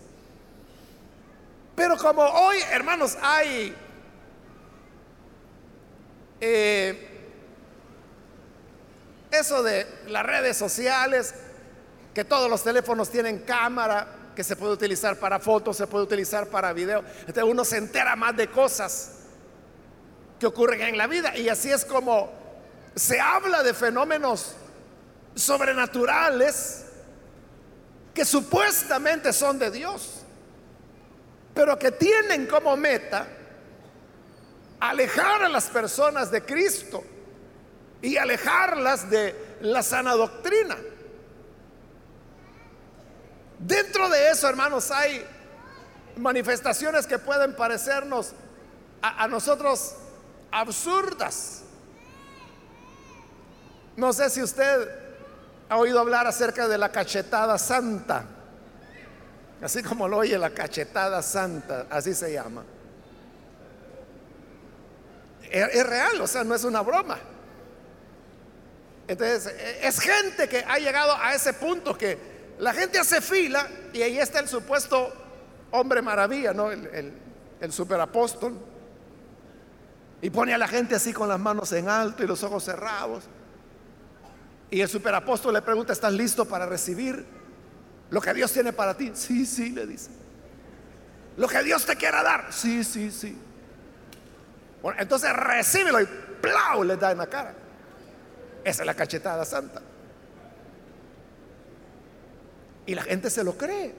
Pero 1.75 1.97
como 1.97 2.23
hoy, 2.23 2.59
hermanos, 2.71 3.17
hay 3.21 3.75
eh, 6.41 7.15
eso 9.31 9.63
de 9.63 9.87
las 10.09 10.25
redes 10.25 10.57
sociales, 10.57 11.35
que 12.13 12.25
todos 12.25 12.49
los 12.49 12.63
teléfonos 12.63 13.11
tienen 13.11 13.41
cámara, 13.41 14.07
que 14.37 14.45
se 14.45 14.57
puede 14.57 14.73
utilizar 14.73 15.19
para 15.19 15.41
fotos, 15.41 15.77
se 15.77 15.87
puede 15.87 16.05
utilizar 16.05 16.49
para 16.49 16.73
video. 16.73 17.05
Entonces 17.21 17.45
uno 17.45 17.65
se 17.65 17.79
entera 17.79 18.15
más 18.17 18.37
de 18.37 18.49
cosas 18.49 19.13
que 20.39 20.47
ocurren 20.47 20.81
en 20.83 20.99
la 20.99 21.07
vida. 21.07 21.37
Y 21.37 21.49
así 21.49 21.71
es 21.71 21.85
como 21.85 22.31
se 22.95 23.21
habla 23.21 23.63
de 23.63 23.75
fenómenos 23.75 24.55
sobrenaturales 25.35 26.85
que 28.13 28.25
supuestamente 28.25 29.33
son 29.33 29.59
de 29.59 29.71
Dios, 29.71 30.24
pero 31.55 31.79
que 31.79 31.93
tienen 31.93 32.47
como 32.47 32.77
meta 32.77 33.27
alejar 34.81 35.45
a 35.45 35.49
las 35.49 35.67
personas 35.67 36.31
de 36.31 36.43
Cristo 36.43 37.03
y 38.03 38.17
alejarlas 38.17 39.09
de 39.09 39.57
la 39.61 39.83
sana 39.83 40.13
doctrina. 40.13 40.77
Dentro 43.59 44.11
de 44.11 44.31
eso, 44.31 44.47
hermanos, 44.47 44.91
hay 44.91 45.25
manifestaciones 46.17 47.07
que 47.07 47.19
pueden 47.19 47.57
parecernos 47.57 48.33
a, 49.01 49.27
nosotros 49.29 49.95
absurdas. 50.51 51.63
No 53.97 54.13
sé 54.13 54.29
si 54.29 54.43
usted 54.43 54.89
ha 55.69 55.77
oído 55.77 56.01
hablar 56.01 56.27
acerca 56.27 56.69
de 56.69 56.79
la 56.79 56.91
cachetada 56.91 57.59
santa, 57.59 58.27
así 59.63 59.83
como 59.83 60.09
lo 60.09 60.19
oye 60.19 60.39
la 60.39 60.51
cachetada 60.51 61.23
santa, 61.23 61.87
así 61.91 62.15
se 62.15 62.33
llama. 62.33 62.65
Es, 65.51 65.87
real, 65.87 66.21
o 66.21 66.27
sea, 66.27 66.43
no 66.43 66.55
es 66.55 66.65
una 66.65 66.81
broma. 66.81 67.19
Entonces, 69.07 69.47
e, 69.47 69.87
es 69.87 70.01
gente 70.01 70.49
que 70.49 70.65
ha 70.67 70.79
llegado 70.79 71.15
a 71.17 71.35
ese 71.35 71.53
punto 71.53 71.97
que 71.97 72.19
la 72.59 72.73
gente 72.73 72.99
hace 72.99 73.21
fila 73.21 73.69
y 73.93 74.03
ahí 74.03 74.19
está 74.19 74.41
el 74.41 74.49
supuesto 74.49 75.13
hombre 75.71 76.03
maravilla, 76.03 76.53
¿no? 76.53 76.73
El, 76.73 76.87
el, 76.87 77.13
el 77.61 77.73
superapóstol. 77.73 78.59
Y 80.23 80.31
pone 80.31 80.55
a 80.55 80.59
la 80.59 80.67
gente 80.67 80.95
así 80.95 81.13
con 81.13 81.29
las 81.29 81.39
manos 81.39 81.73
en 81.73 81.89
alto 81.89 82.25
y 82.25 82.27
los 82.27 82.43
ojos 82.43 82.65
cerrados. 82.65 83.25
Y 84.71 84.81
el 84.81 84.89
superapóstol 84.89 85.55
le 85.55 85.63
pregunta, 85.63 85.93
¿estás 85.93 86.13
listo 86.13 86.47
para 86.47 86.67
recibir 86.67 87.25
lo 88.15 88.21
que 88.21 88.33
Dios 88.33 88.53
tiene 88.53 88.73
para 88.73 88.97
ti? 88.97 89.11
Sí, 89.13 89.45
sí, 89.45 89.71
le 89.71 89.89
dice. 89.89 90.09
Lo 91.37 91.49
que 91.49 91.61
Dios 91.65 91.85
te 91.85 91.97
quiera 91.97 92.23
dar. 92.23 92.53
Sí, 92.53 92.85
sí, 92.85 93.11
sí. 93.11 93.37
Bueno, 94.81 95.03
entonces 95.03 95.33
recíbelo 95.33 96.01
y 96.01 96.07
¡plau! 96.41 96.85
le 96.85 96.97
da 96.97 97.11
en 97.11 97.19
la 97.19 97.27
cara. 97.27 97.53
Esa 98.63 98.83
es 98.83 98.87
la 98.87 98.95
cachetada 98.95 99.45
santa. 99.45 99.83
Y 102.87 102.95
la 102.95 103.03
gente 103.03 103.29
se 103.31 103.43
lo 103.43 103.59
cree. 103.59 103.93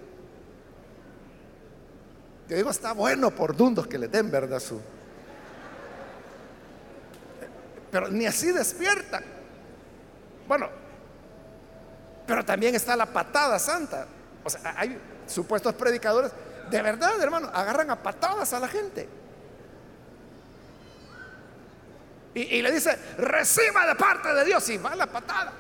Yo 2.48 2.56
digo, 2.56 2.70
está 2.70 2.94
bueno 2.94 3.32
por 3.32 3.54
dundos 3.54 3.86
que 3.86 3.98
le 3.98 4.08
den, 4.08 4.32
¿verdad? 4.32 4.62
Su... 4.62 4.80
Pero 7.92 8.08
ni 8.08 8.26
así 8.26 8.54
despiertan. 8.54 9.26
Bueno, 10.48 10.70
pero 12.26 12.44
también 12.44 12.76
está 12.76 12.96
la 12.96 13.06
patada 13.06 13.60
santa. 13.60 14.08
O 14.44 14.50
sea, 14.50 14.76
hay 14.78 15.00
supuestos 15.28 15.74
predicadores, 15.74 16.32
de 16.70 16.82
verdad, 16.82 17.22
hermano, 17.22 17.50
agarran 17.54 17.92
a 17.92 18.02
patadas 18.02 18.54
a 18.54 18.60
la 18.60 18.68
gente. 18.68 19.08
Y, 22.34 22.62
le 22.62 22.70
dice, 22.70 23.00
reciba 23.18 23.88
de 23.88 23.96
parte 23.96 24.34
de 24.34 24.44
Dios 24.44 24.68
y 24.68 24.78
va 24.78 24.94
la 24.94 25.08
patada. 25.08 25.54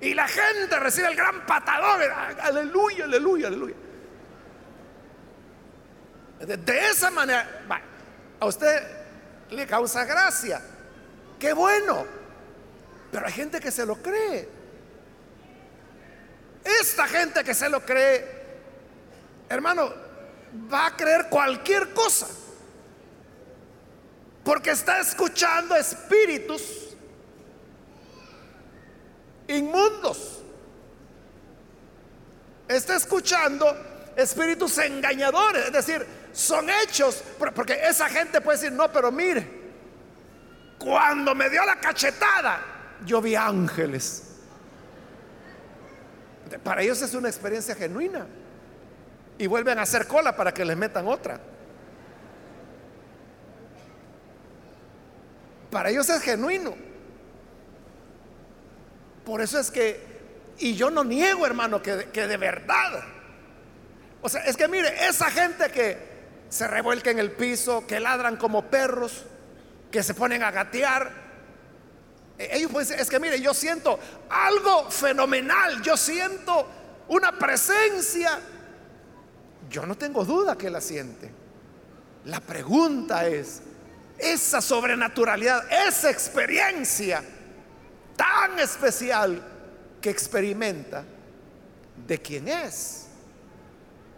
Y 0.00 0.12
la 0.12 0.26
gente 0.26 0.76
recibe 0.80 1.06
el 1.06 1.14
gran 1.14 1.46
patadón. 1.46 2.00
Aleluya, 2.40 3.04
aleluya, 3.04 3.46
aleluya. 3.46 3.76
De, 6.40 6.86
esa 6.88 7.12
manera, 7.12 7.46
a 8.40 8.46
usted 8.46 8.82
le 9.50 9.64
causa 9.64 10.04
gracia. 10.04 10.60
Qué 11.38 11.52
bueno. 11.52 12.04
Pero 13.12 13.26
hay 13.26 13.32
gente 13.32 13.60
que 13.60 13.70
se 13.70 13.86
lo 13.86 13.94
cree. 14.02 14.61
Esta 16.64 17.06
gente 17.08 17.42
que 17.42 17.54
se 17.54 17.68
lo 17.68 17.80
cree, 17.80 18.24
hermano, 19.48 19.92
va 20.72 20.86
a 20.86 20.96
creer 20.96 21.28
cualquier 21.28 21.92
cosa. 21.92 22.28
Porque 24.44 24.70
está 24.70 25.00
escuchando 25.00 25.76
espíritus 25.76 26.62
inmundos. 29.48 30.40
Está 32.68 32.96
escuchando 32.96 33.66
espíritus 34.16 34.78
engañadores. 34.78 35.66
Es 35.66 35.72
decir, 35.72 36.06
son 36.32 36.68
hechos. 36.70 37.22
Porque 37.54 37.80
esa 37.84 38.08
gente 38.08 38.40
puede 38.40 38.58
decir, 38.58 38.72
no, 38.72 38.90
pero 38.90 39.12
mire, 39.12 39.62
cuando 40.78 41.34
me 41.34 41.48
dio 41.48 41.64
la 41.64 41.78
cachetada, 41.78 42.60
yo 43.04 43.20
vi 43.20 43.36
ángeles. 43.36 44.31
Para 46.58 46.82
ellos 46.82 47.00
es 47.02 47.14
una 47.14 47.28
experiencia 47.28 47.74
genuina. 47.74 48.26
Y 49.38 49.46
vuelven 49.46 49.78
a 49.78 49.82
hacer 49.82 50.06
cola 50.06 50.36
para 50.36 50.52
que 50.52 50.64
les 50.64 50.76
metan 50.76 51.06
otra. 51.08 51.40
Para 55.70 55.90
ellos 55.90 56.08
es 56.10 56.22
genuino. 56.22 56.74
Por 59.24 59.40
eso 59.40 59.58
es 59.58 59.70
que, 59.70 60.00
y 60.58 60.74
yo 60.74 60.90
no 60.90 61.04
niego, 61.04 61.46
hermano, 61.46 61.80
que, 61.80 62.08
que 62.12 62.26
de 62.26 62.36
verdad. 62.36 63.02
O 64.20 64.28
sea, 64.28 64.44
es 64.44 64.56
que 64.56 64.68
mire, 64.68 65.06
esa 65.08 65.30
gente 65.30 65.70
que 65.70 65.96
se 66.48 66.68
revuelca 66.68 67.10
en 67.10 67.18
el 67.18 67.30
piso, 67.30 67.86
que 67.86 68.00
ladran 68.00 68.36
como 68.36 68.66
perros, 68.66 69.24
que 69.90 70.02
se 70.02 70.14
ponen 70.14 70.42
a 70.42 70.50
gatear, 70.50 71.21
ellos 72.38 72.70
pueden 72.70 72.88
decir, 72.88 73.00
es 73.00 73.08
que 73.08 73.20
mire, 73.20 73.40
yo 73.40 73.54
siento 73.54 73.98
algo 74.28 74.90
fenomenal, 74.90 75.82
yo 75.82 75.96
siento 75.96 76.66
una 77.08 77.38
presencia. 77.38 78.40
Yo 79.68 79.86
no 79.86 79.96
tengo 79.96 80.24
duda 80.24 80.56
que 80.56 80.70
la 80.70 80.80
siente. 80.80 81.30
La 82.24 82.40
pregunta 82.40 83.26
es, 83.26 83.62
esa 84.18 84.60
sobrenaturalidad, 84.60 85.64
esa 85.86 86.10
experiencia 86.10 87.22
tan 88.16 88.58
especial 88.58 89.42
que 90.00 90.10
experimenta, 90.10 91.04
¿de 92.06 92.18
quién 92.20 92.48
es? 92.48 93.06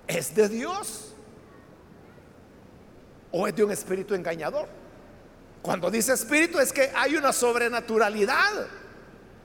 ¿Es 0.06 0.34
de 0.34 0.48
Dios? 0.48 1.14
¿O 3.32 3.46
es 3.48 3.56
de 3.56 3.64
un 3.64 3.72
espíritu 3.72 4.14
engañador? 4.14 4.83
Cuando 5.64 5.90
dice 5.90 6.12
espíritu 6.12 6.60
es 6.60 6.74
que 6.74 6.92
hay 6.94 7.16
una 7.16 7.32
sobrenaturalidad. 7.32 8.66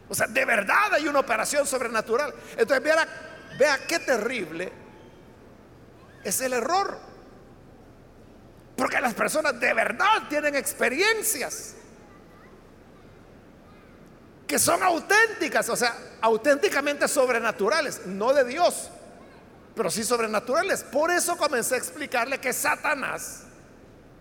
O 0.10 0.14
sea, 0.14 0.28
de 0.28 0.44
verdad 0.44 0.94
hay 0.96 1.08
una 1.08 1.20
operación 1.20 1.66
sobrenatural. 1.66 2.34
Entonces, 2.58 2.84
vea, 2.84 3.08
vea 3.58 3.80
qué 3.88 4.00
terrible 4.00 4.70
es 6.22 6.42
el 6.42 6.52
error. 6.52 7.00
Porque 8.76 9.00
las 9.00 9.14
personas 9.14 9.58
de 9.62 9.74
verdad 9.74 10.28
tienen 10.28 10.56
experiencias 10.56 11.76
que 14.46 14.60
son 14.60 14.84
auténticas, 14.84 15.70
o 15.70 15.78
sea, 15.78 15.96
auténticamente 16.20 17.08
sobrenaturales, 17.08 18.06
no 18.08 18.34
de 18.34 18.44
Dios, 18.44 18.90
pero 19.74 19.90
sí 19.90 20.04
sobrenaturales. 20.04 20.84
Por 20.84 21.12
eso 21.12 21.38
comencé 21.38 21.76
a 21.76 21.78
explicarle 21.78 22.42
que 22.42 22.52
Satanás 22.52 23.44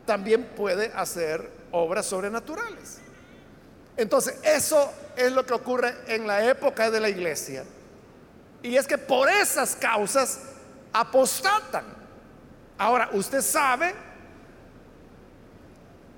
también 0.06 0.44
puede 0.54 0.92
hacer 0.94 1.57
obras 1.72 2.07
sobrenaturales. 2.07 2.98
Entonces, 3.96 4.38
eso 4.44 4.92
es 5.16 5.33
lo 5.33 5.44
que 5.44 5.54
ocurre 5.54 5.94
en 6.07 6.26
la 6.26 6.44
época 6.44 6.90
de 6.90 7.00
la 7.00 7.09
iglesia. 7.09 7.64
Y 8.62 8.76
es 8.76 8.87
que 8.87 8.98
por 8.98 9.28
esas 9.28 9.76
causas 9.76 10.40
apostatan. 10.92 11.85
Ahora, 12.78 13.11
usted 13.12 13.40
sabe 13.40 13.94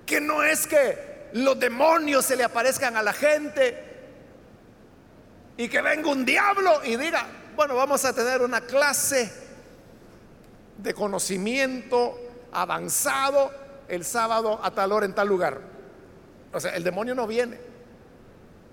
que 0.04 0.20
no 0.20 0.42
es 0.42 0.66
que 0.66 1.30
los 1.32 1.58
demonios 1.58 2.24
se 2.24 2.36
le 2.36 2.44
aparezcan 2.44 2.96
a 2.96 3.02
la 3.02 3.12
gente 3.12 3.90
y 5.56 5.68
que 5.68 5.80
venga 5.80 6.10
un 6.10 6.24
diablo 6.24 6.84
y 6.84 6.96
diga, 6.96 7.26
bueno, 7.54 7.76
vamos 7.76 8.04
a 8.04 8.12
tener 8.12 8.42
una 8.42 8.60
clase 8.62 9.30
de 10.76 10.94
conocimiento 10.94 12.18
avanzado 12.52 13.52
el 13.90 14.04
sábado 14.04 14.60
a 14.62 14.70
tal 14.70 14.92
hora 14.92 15.04
en 15.04 15.14
tal 15.14 15.28
lugar. 15.28 15.60
O 16.52 16.60
sea, 16.60 16.74
el 16.74 16.84
demonio 16.84 17.14
no 17.14 17.26
viene. 17.26 17.58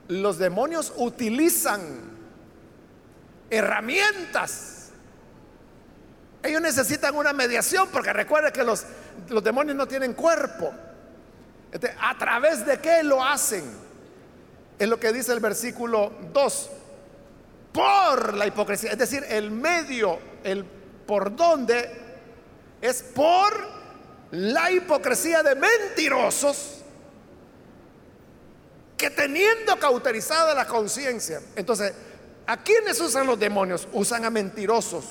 Los 0.08 0.38
demonios 0.38 0.93
utilizan 0.95 1.82
herramientas. 3.49 4.91
Ellos 6.43 6.62
necesitan 6.62 7.15
una 7.15 7.34
mediación 7.34 7.89
porque 7.91 8.13
recuerde 8.13 8.51
que 8.51 8.63
los, 8.63 8.86
los 9.30 9.43
demonios 9.43 9.75
no 9.75 9.88
tienen 9.88 10.13
cuerpo. 10.13 10.71
Este, 11.71 11.93
¿A 11.99 12.15
través 12.17 12.65
de 12.65 12.80
qué 12.80 13.03
lo 13.03 13.23
hacen? 13.23 13.63
Es 14.77 14.88
lo 14.88 14.99
que 14.99 15.12
dice 15.12 15.34
el 15.34 15.39
versículo 15.39 16.13
2. 16.32 16.69
Por 17.73 18.36
la 18.36 18.45
hipocresía. 18.45 18.91
Es 18.91 18.97
decir, 18.99 19.25
el 19.27 19.49
medio, 19.49 20.19
el 20.43 20.63
por 20.63 21.36
dónde, 21.36 21.89
es 22.82 23.01
por 23.01 23.77
la 24.32 24.72
hipocresía 24.72 25.42
de 25.44 25.56
mentirosos 25.56 26.84
que 28.98 29.10
teniendo 29.10 29.78
cauterizada 29.80 30.54
la 30.54 30.66
conciencia, 30.66 31.40
entonces, 31.56 31.94
¿a 32.48 32.58
quiénes 32.58 33.00
usan 33.00 33.28
los 33.28 33.40
demonios? 33.40 33.88
Usan 33.94 34.26
a 34.26 34.30
mentirosos, 34.30 35.06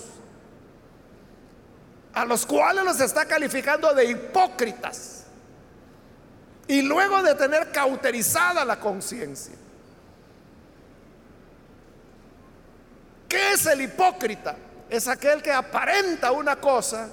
a 2.13 2.25
los 2.25 2.45
cuales 2.45 2.85
los 2.85 3.01
está 3.01 3.25
calificando 3.27 3.95
de 3.95 4.07
hipócritas. 4.07 5.25
Y 6.69 6.83
luego 6.83 7.23
de 7.23 7.37
tener 7.37 7.71
cauterizada 7.71 8.65
la 8.65 8.81
conciencia. 8.81 9.55
¿Qué 13.29 13.53
es 13.53 13.67
el 13.67 13.83
hipócrita? 13.83 14.57
Es 14.91 15.07
aquel 15.07 15.43
que 15.43 15.53
aparenta 15.53 16.33
una 16.33 16.57
cosa 16.57 17.09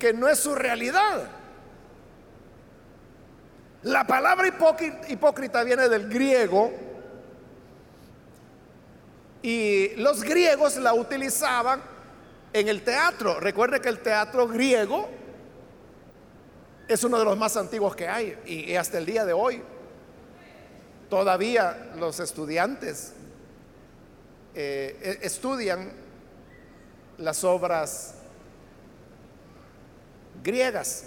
que 0.00 0.12
no 0.12 0.26
es 0.26 0.40
su 0.40 0.56
realidad. 0.56 1.28
La 3.84 4.04
palabra 4.04 4.48
hipócrita 5.08 5.62
viene 5.62 5.88
del 5.88 6.08
griego 6.08 6.72
y 9.42 9.94
los 9.96 10.22
griegos 10.24 10.76
la 10.78 10.92
utilizaban 10.94 11.80
en 12.52 12.68
el 12.68 12.82
teatro. 12.82 13.38
Recuerde 13.38 13.80
que 13.80 13.88
el 13.88 14.00
teatro 14.00 14.48
griego 14.48 15.08
es 16.88 17.04
uno 17.04 17.18
de 17.18 17.24
los 17.24 17.38
más 17.38 17.56
antiguos 17.56 17.94
que 17.94 18.08
hay 18.08 18.36
y 18.44 18.74
hasta 18.74 18.98
el 18.98 19.06
día 19.06 19.24
de 19.24 19.32
hoy 19.32 19.62
todavía 21.08 21.92
los 21.96 22.20
estudiantes 22.20 23.12
eh, 24.54 24.98
e-, 25.22 25.26
estudian 25.26 25.92
las 27.18 27.44
obras 27.44 28.14
griegas 30.42 31.04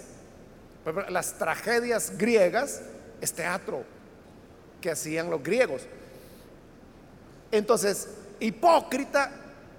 las 1.08 1.38
tragedias 1.38 2.12
griegas 2.18 2.82
es 3.20 3.32
teatro 3.32 3.84
que 4.80 4.90
hacían 4.90 5.30
los 5.30 5.42
griegos. 5.42 5.82
Entonces, 7.50 8.08
hipócrita 8.40 9.30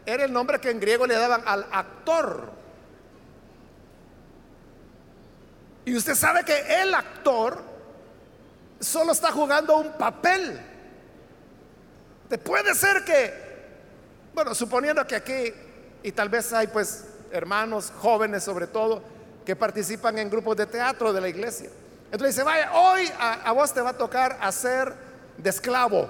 era 0.06 0.26
el 0.26 0.34
nombre 0.34 0.60
que 0.60 0.72
en 0.72 0.80
griego 0.80 1.06
le 1.06 1.16
daban 1.16 1.44
al 1.46 1.68
actor. 1.72 2.50
Y 5.86 5.96
usted 5.96 6.16
sabe 6.16 6.44
que 6.44 6.82
el 6.82 6.94
actor 6.94 7.62
solo 8.80 9.12
está 9.12 9.32
jugando 9.32 9.78
un 9.78 9.92
papel. 9.94 10.60
Puede 12.44 12.74
ser 12.74 13.06
que, 13.06 13.32
bueno, 14.34 14.56
suponiendo 14.56 15.06
que 15.06 15.16
aquí, 15.16 15.54
y 16.02 16.12
tal 16.12 16.30
vez 16.30 16.52
hay 16.54 16.66
pues 16.68 17.06
hermanos 17.32 17.94
jóvenes 18.00 18.44
sobre 18.44 18.66
todo, 18.66 19.04
que 19.46 19.56
participan 19.56 20.18
en 20.18 20.30
grupos 20.30 20.58
de 20.58 20.66
teatro 20.66 21.14
de 21.14 21.22
la 21.22 21.30
iglesia. 21.30 21.70
Entonces 22.06 22.36
dice, 22.36 22.44
vaya, 22.44 22.72
hoy 22.74 23.10
a, 23.20 23.52
vos 23.52 23.74
te 23.74 23.82
va 23.82 23.92
a 23.92 23.98
tocar 23.98 24.38
hacer 24.42 24.94
de 25.38 25.50
esclavo. 25.50 26.10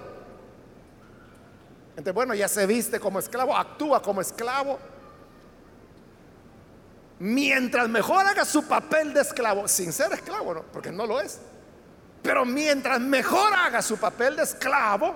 Entonces, 1.91 2.13
bueno, 2.13 2.33
ya 2.33 2.47
se 2.47 2.65
viste 2.65 2.99
como 2.99 3.19
esclavo, 3.19 3.55
actúa 3.55 4.01
como 4.01 4.21
esclavo. 4.21 4.79
Mientras 7.19 7.87
mejor 7.87 8.25
haga 8.25 8.45
su 8.45 8.67
papel 8.67 9.13
de 9.13 9.21
esclavo, 9.21 9.67
sin 9.67 9.93
ser 9.93 10.11
esclavo, 10.13 10.53
¿no? 10.53 10.63
porque 10.63 10.91
no 10.91 11.05
lo 11.05 11.19
es. 11.19 11.39
Pero 12.21 12.45
mientras 12.45 12.99
mejor 12.99 13.53
haga 13.53 13.81
su 13.81 13.97
papel 13.97 14.35
de 14.35 14.43
esclavo, 14.43 15.15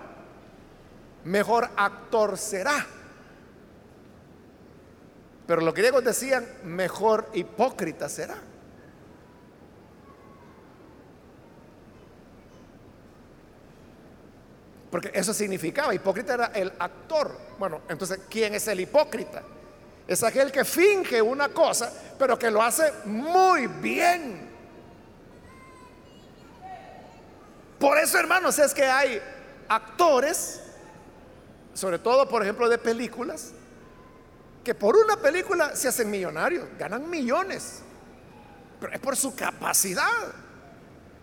mejor 1.24 1.70
actor 1.76 2.38
será. 2.38 2.86
Pero 5.50 5.62
los 5.62 5.74
griegos 5.74 6.04
decían, 6.04 6.48
mejor 6.64 7.28
hipócrita 7.34 8.08
será. 8.08 8.36
Porque 14.92 15.10
eso 15.12 15.34
significaba, 15.34 15.96
hipócrita 15.96 16.36
era 16.36 16.46
el 16.54 16.72
actor. 16.78 17.36
Bueno, 17.58 17.82
entonces, 17.90 18.20
¿quién 18.30 18.54
es 18.54 18.68
el 18.68 18.82
hipócrita? 18.82 19.42
Es 20.08 20.22
aquel 20.22 20.52
que 20.52 20.64
finge 20.64 21.20
una 21.20 21.50
cosa, 21.50 21.92
pero 22.20 22.38
que 22.38 22.52
lo 22.52 22.62
hace 22.62 22.94
muy 23.06 23.66
bien. 23.66 24.48
Por 27.80 27.98
eso, 27.98 28.20
hermanos, 28.20 28.60
es 28.60 28.72
que 28.72 28.86
hay 28.86 29.20
actores, 29.68 30.62
sobre 31.74 31.98
todo, 31.98 32.30
por 32.30 32.44
ejemplo, 32.44 32.70
de 32.70 32.78
películas, 32.78 33.54
que 34.64 34.76
por 34.76 34.96
una 34.96 35.18
película 35.18 35.76
se 35.76 35.88
hacen 35.88 36.10
millonarios, 36.10 36.68
ganan 36.78 37.10
millones, 37.10 37.82
pero 38.80 38.94
es 38.94 39.00
por 39.00 39.16
su 39.16 39.36
capacidad 39.36 40.34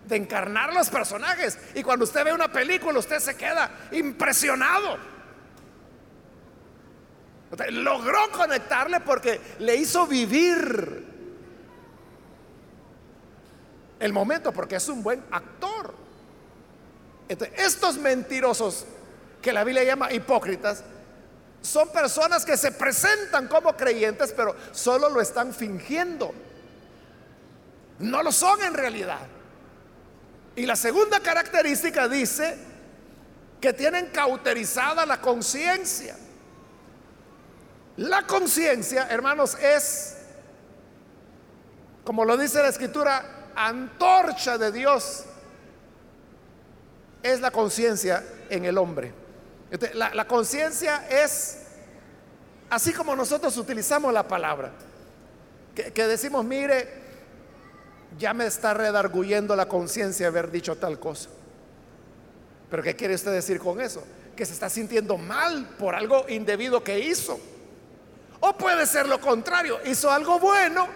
de 0.07 0.15
encarnar 0.15 0.73
los 0.73 0.89
personajes. 0.89 1.57
Y 1.75 1.83
cuando 1.83 2.05
usted 2.05 2.23
ve 2.23 2.33
una 2.33 2.51
película, 2.51 2.99
usted 2.99 3.19
se 3.19 3.35
queda 3.35 3.87
impresionado. 3.91 4.97
logró 7.69 8.31
conectarle 8.31 8.99
porque 9.01 9.39
le 9.59 9.75
hizo 9.75 10.07
vivir 10.07 11.05
el 13.99 14.13
momento, 14.13 14.51
porque 14.51 14.75
es 14.75 14.87
un 14.89 15.03
buen 15.03 15.23
actor. 15.31 15.95
estos 17.29 17.97
mentirosos 17.97 18.85
que 19.41 19.51
la 19.51 19.63
Biblia 19.63 19.83
llama 19.83 20.11
hipócritas, 20.11 20.83
son 21.67 21.89
personas 21.89 22.45
que 22.45 22.55
se 22.55 22.71
presentan 22.71 23.47
como 23.47 23.75
creyentes, 23.75 24.33
pero 24.35 24.55
solo 24.71 25.09
lo 25.09 25.19
están 25.19 25.53
fingiendo. 25.53 26.33
No 27.99 28.23
lo 28.23 28.31
son 28.31 28.61
en 28.63 28.73
realidad. 28.73 29.27
Y 30.55 30.65
la 30.65 30.77
segunda 30.77 31.19
característica 31.19 32.07
dice 32.07 32.57
que 33.59 33.73
tienen 33.73 34.07
cauterizada 34.07 35.05
la 35.05 35.19
conciencia. 35.19 36.15
La 37.97 38.25
conciencia, 38.25 39.07
hermanos, 39.09 39.55
es, 39.55 40.15
como 42.05 42.23
lo 42.23 42.37
dice 42.37 42.61
la 42.61 42.69
escritura, 42.69 43.51
antorcha 43.55 44.57
de 44.57 44.71
Dios. 44.71 45.25
Es 47.21 47.41
la 47.41 47.51
conciencia 47.51 48.23
en 48.49 48.63
el 48.63 48.77
hombre. 48.77 49.26
Este, 49.69 49.93
la, 49.93 50.25
conciencia 50.27 51.07
es, 51.09 51.57
así 52.69 52.93
como 52.93 53.15
nosotros 53.15 53.57
utilizamos 53.57 54.13
la 54.13 54.27
palabra, 54.27 54.71
que, 55.75 56.07
decimos, 56.07 56.43
mire, 56.45 56.87
ya 58.17 58.33
me 58.33 58.47
está 58.47 58.73
redarguyendo 58.73 59.55
la 59.55 59.67
conciencia 59.67 60.27
haber 60.27 60.49
dicho 60.49 60.77
tal 60.77 60.99
cosa. 60.99 61.29
Pero 62.69 62.81
¿qué 62.81 62.95
quiere 62.95 63.15
usted 63.15 63.31
decir 63.31 63.59
con 63.59 63.79
eso? 63.79 64.03
Que 64.35 64.45
se 64.45 64.53
está 64.53 64.69
sintiendo 64.69 65.17
mal 65.17 65.75
por 65.77 65.95
algo 65.95 66.25
indebido 66.29 66.83
que 66.83 66.99
hizo. 66.99 67.39
O 68.39 68.53
puede 68.57 68.85
ser 68.85 69.07
lo 69.07 69.19
contrario, 69.19 69.79
hizo 69.85 70.11
algo 70.11 70.39
bueno 70.39 70.87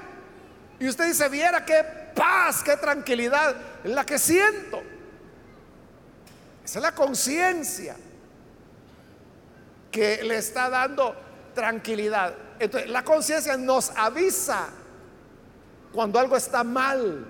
y 0.79 0.87
usted 0.87 1.05
dice, 1.07 1.27
viera 1.29 1.65
qué 1.65 1.83
paz, 2.15 2.63
qué 2.63 2.77
tranquilidad 2.77 3.55
la 3.83 4.05
que 4.05 4.17
siento. 4.17 4.81
Esa 6.63 6.79
es 6.79 6.83
la 6.83 6.95
conciencia 6.95 7.95
que 9.91 10.23
le 10.23 10.37
está 10.37 10.69
dando 10.69 11.15
tranquilidad. 11.53 12.33
Entonces, 12.59 12.89
la 12.89 13.03
conciencia 13.03 13.57
nos 13.57 13.91
avisa 13.91 14.69
cuando 15.91 16.19
algo 16.19 16.37
está 16.37 16.63
mal. 16.63 17.25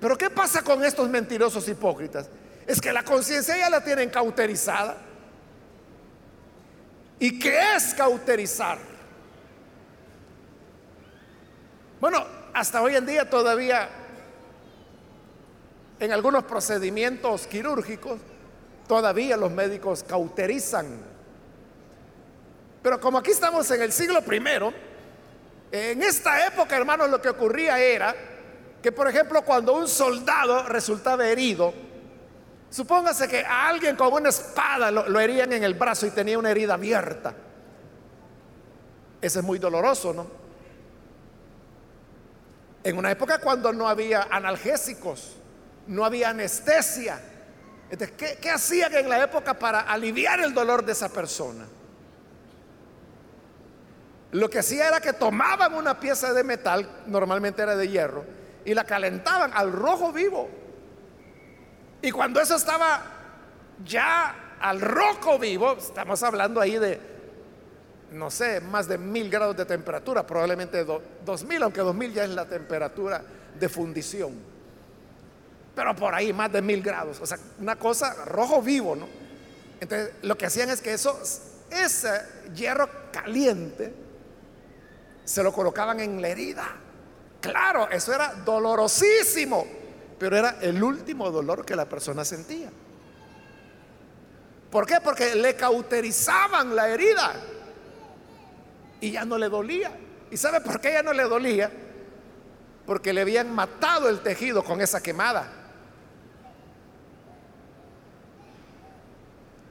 Pero 0.00 0.16
¿qué 0.16 0.30
pasa 0.30 0.62
con 0.62 0.84
estos 0.84 1.08
mentirosos 1.08 1.68
hipócritas? 1.68 2.28
Es 2.66 2.80
que 2.80 2.92
la 2.92 3.04
conciencia 3.04 3.56
ya 3.56 3.68
la 3.68 3.84
tienen 3.84 4.10
cauterizada. 4.10 4.96
¿Y 7.18 7.38
qué 7.38 7.76
es 7.76 7.94
cauterizar? 7.94 8.78
Bueno, 12.00 12.24
hasta 12.52 12.82
hoy 12.82 12.96
en 12.96 13.06
día 13.06 13.28
todavía 13.28 13.88
en 16.00 16.12
algunos 16.12 16.44
procedimientos 16.44 17.46
quirúrgicos, 17.46 18.18
todavía 18.88 19.36
los 19.36 19.50
médicos 19.50 20.02
cauterizan 20.02 21.13
pero 22.84 23.00
como 23.00 23.16
aquí 23.16 23.30
estamos 23.30 23.70
en 23.70 23.80
el 23.80 23.92
siglo 23.92 24.20
primero, 24.20 24.70
en 25.72 26.02
esta 26.02 26.46
época, 26.46 26.76
hermanos, 26.76 27.08
lo 27.08 27.18
que 27.18 27.30
ocurría 27.30 27.78
era 27.78 28.14
que, 28.82 28.92
por 28.92 29.08
ejemplo, 29.08 29.40
cuando 29.42 29.72
un 29.72 29.88
soldado 29.88 30.64
resultaba 30.64 31.26
herido, 31.26 31.72
supóngase 32.68 33.26
que 33.26 33.42
a 33.42 33.68
alguien 33.68 33.96
con 33.96 34.12
una 34.12 34.28
espada 34.28 34.90
lo, 34.90 35.18
herían 35.18 35.54
en 35.54 35.64
el 35.64 35.72
brazo 35.72 36.06
y 36.06 36.10
tenía 36.10 36.38
una 36.38 36.50
herida 36.50 36.74
abierta. 36.74 37.34
Ese 39.22 39.38
es 39.38 39.44
muy 39.46 39.58
doloroso, 39.58 40.12
¿no? 40.12 40.26
En 42.82 42.98
una 42.98 43.10
época 43.10 43.38
cuando 43.38 43.72
no 43.72 43.88
había 43.88 44.28
analgésicos, 44.30 45.36
no 45.86 46.04
había 46.04 46.28
anestesia. 46.28 47.18
Entonces, 47.88 48.14
¿qué, 48.18 48.36
¿qué, 48.42 48.50
hacían 48.50 48.94
en 48.94 49.08
la 49.08 49.24
época 49.24 49.58
para 49.58 49.80
aliviar 49.80 50.40
el 50.40 50.52
dolor 50.52 50.84
de 50.84 50.92
esa 50.92 51.08
persona? 51.08 51.66
Lo 54.34 54.50
que 54.50 54.58
hacía 54.58 54.88
era 54.88 55.00
que 55.00 55.12
tomaban 55.12 55.74
una 55.74 56.00
pieza 56.00 56.32
de 56.32 56.42
metal, 56.42 56.88
normalmente 57.06 57.62
era 57.62 57.76
de 57.76 57.88
hierro, 57.88 58.24
y 58.64 58.74
la 58.74 58.82
calentaban 58.82 59.52
al 59.54 59.70
rojo 59.70 60.10
vivo. 60.12 60.50
Y 62.02 62.10
cuando 62.10 62.40
eso 62.40 62.56
estaba 62.56 63.00
ya 63.84 64.56
al 64.60 64.80
roco 64.80 65.38
vivo, 65.38 65.76
estamos 65.78 66.20
hablando 66.24 66.60
ahí 66.60 66.78
de, 66.78 66.98
no 68.10 68.28
sé, 68.28 68.60
más 68.60 68.88
de 68.88 68.98
mil 68.98 69.30
grados 69.30 69.56
de 69.56 69.66
temperatura, 69.66 70.26
probablemente 70.26 70.84
dos 70.84 71.44
mil, 71.44 71.62
aunque 71.62 71.82
dos 71.82 71.94
mil 71.94 72.12
ya 72.12 72.24
es 72.24 72.30
la 72.30 72.46
temperatura 72.46 73.22
de 73.56 73.68
fundición. 73.68 74.32
Pero 75.76 75.94
por 75.94 76.12
ahí 76.12 76.32
más 76.32 76.50
de 76.50 76.60
mil 76.60 76.82
grados, 76.82 77.20
o 77.20 77.26
sea, 77.26 77.38
una 77.60 77.76
cosa 77.76 78.24
rojo 78.24 78.60
vivo, 78.60 78.96
¿no? 78.96 79.06
Entonces, 79.78 80.10
lo 80.22 80.36
que 80.36 80.46
hacían 80.46 80.70
es 80.70 80.80
que 80.80 80.92
eso, 80.92 81.20
ese 81.70 82.20
hierro 82.52 82.88
caliente, 83.12 84.02
se 85.24 85.42
lo 85.42 85.52
colocaban 85.52 86.00
en 86.00 86.20
la 86.20 86.28
herida. 86.28 86.66
Claro, 87.40 87.90
eso 87.90 88.12
era 88.14 88.34
dolorosísimo, 88.44 89.66
pero 90.18 90.36
era 90.36 90.56
el 90.60 90.82
último 90.82 91.30
dolor 91.30 91.64
que 91.64 91.76
la 91.76 91.86
persona 91.86 92.24
sentía. 92.24 92.70
¿Por 94.70 94.86
qué? 94.86 94.96
Porque 95.02 95.34
le 95.34 95.54
cauterizaban 95.54 96.74
la 96.74 96.88
herida 96.88 97.32
y 99.00 99.12
ya 99.12 99.24
no 99.24 99.38
le 99.38 99.48
dolía. 99.48 99.92
¿Y 100.30 100.36
sabe 100.36 100.60
por 100.60 100.80
qué 100.80 100.92
ya 100.94 101.02
no 101.02 101.12
le 101.12 101.24
dolía? 101.24 101.70
Porque 102.86 103.12
le 103.12 103.20
habían 103.20 103.54
matado 103.54 104.08
el 104.08 104.20
tejido 104.20 104.64
con 104.64 104.80
esa 104.80 105.02
quemada. 105.02 105.48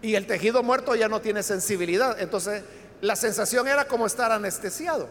Y 0.02 0.16
el 0.16 0.28
tejido 0.28 0.64
muerto 0.64 0.96
ya 0.96 1.08
no 1.08 1.22
tiene 1.22 1.44
sensibilidad. 1.44 2.20
Entonces 2.22 2.64
la 3.02 3.16
sensación 3.16 3.68
era 3.68 3.86
como 3.86 4.06
estar 4.06 4.32
anestesiado. 4.32 5.10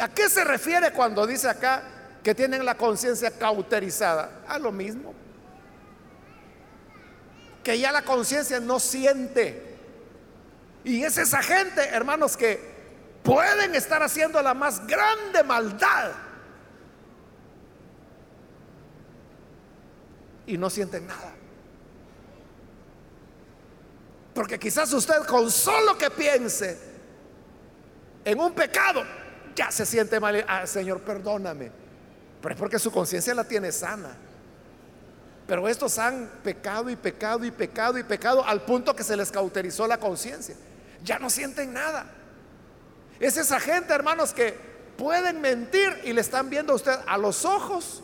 ¿A 0.00 0.08
qué 0.08 0.28
se 0.28 0.44
refiere 0.44 0.92
cuando 0.92 1.26
dice 1.26 1.48
acá 1.48 1.82
que 2.22 2.34
tienen 2.34 2.64
la 2.64 2.76
conciencia 2.76 3.30
cauterizada? 3.30 4.42
A 4.46 4.58
lo 4.58 4.70
mismo 4.72 5.14
que 7.64 7.78
ya 7.78 7.90
la 7.90 8.02
conciencia 8.02 8.60
no 8.60 8.78
siente. 8.78 9.74
Y 10.84 11.02
es 11.02 11.16
esa 11.16 11.42
gente, 11.42 11.82
hermanos, 11.88 12.36
que 12.36 12.74
pueden 13.22 13.74
estar 13.74 14.02
haciendo 14.02 14.40
la 14.42 14.52
más 14.52 14.86
grande 14.86 15.42
maldad 15.42 16.12
y 20.46 20.58
no 20.58 20.68
sienten 20.68 21.06
nada. 21.06 21.32
Porque 24.34 24.58
quizás 24.58 24.92
usted 24.92 25.24
con 25.26 25.50
solo 25.50 25.96
que 25.96 26.10
piense 26.10 26.78
en 28.26 28.38
un 28.38 28.52
pecado, 28.52 29.04
ya 29.54 29.70
se 29.70 29.86
siente 29.86 30.20
mal. 30.20 30.44
Ah, 30.48 30.66
Señor, 30.66 31.00
perdóname. 31.00 31.70
Pero 32.40 32.54
es 32.54 32.60
porque 32.60 32.78
su 32.78 32.90
conciencia 32.90 33.34
la 33.34 33.44
tiene 33.44 33.72
sana. 33.72 34.16
Pero 35.46 35.68
estos 35.68 35.98
han 35.98 36.30
pecado 36.42 36.88
y 36.90 36.96
pecado 36.96 37.44
y 37.44 37.50
pecado 37.50 37.98
y 37.98 38.02
pecado 38.02 38.44
al 38.44 38.62
punto 38.62 38.96
que 38.96 39.04
se 39.04 39.16
les 39.16 39.30
cauterizó 39.30 39.86
la 39.86 39.98
conciencia. 39.98 40.54
Ya 41.02 41.18
no 41.18 41.28
sienten 41.28 41.72
nada. 41.72 42.06
Es 43.20 43.36
esa 43.36 43.60
gente, 43.60 43.92
hermanos, 43.92 44.32
que 44.32 44.54
pueden 44.96 45.40
mentir 45.40 46.00
y 46.04 46.12
le 46.12 46.20
están 46.20 46.48
viendo 46.48 46.72
a 46.72 46.76
usted 46.76 46.98
a 47.06 47.18
los 47.18 47.44
ojos 47.44 48.02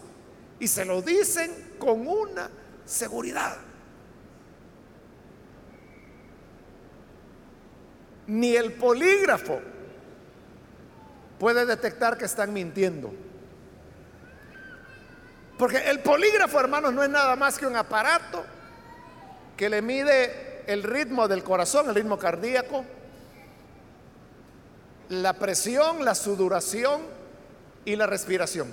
y 0.58 0.68
se 0.68 0.84
lo 0.84 1.00
dicen 1.00 1.74
con 1.78 2.06
una 2.06 2.50
seguridad. 2.84 3.56
Ni 8.26 8.54
el 8.54 8.74
polígrafo 8.74 9.60
puede 11.40 11.64
detectar 11.64 12.18
que 12.18 12.26
están 12.26 12.52
mintiendo. 12.52 13.10
Porque 15.58 15.78
el 15.90 16.00
polígrafo, 16.00 16.60
hermanos, 16.60 16.92
no 16.92 17.02
es 17.02 17.08
nada 17.08 17.34
más 17.34 17.58
que 17.58 17.66
un 17.66 17.74
aparato 17.74 18.44
que 19.56 19.70
le 19.70 19.80
mide 19.80 20.62
el 20.66 20.82
ritmo 20.82 21.26
del 21.28 21.42
corazón, 21.42 21.88
el 21.88 21.94
ritmo 21.94 22.18
cardíaco, 22.18 22.84
la 25.08 25.32
presión, 25.32 26.04
la 26.04 26.14
sudoración 26.14 27.00
y 27.86 27.96
la 27.96 28.06
respiración. 28.06 28.68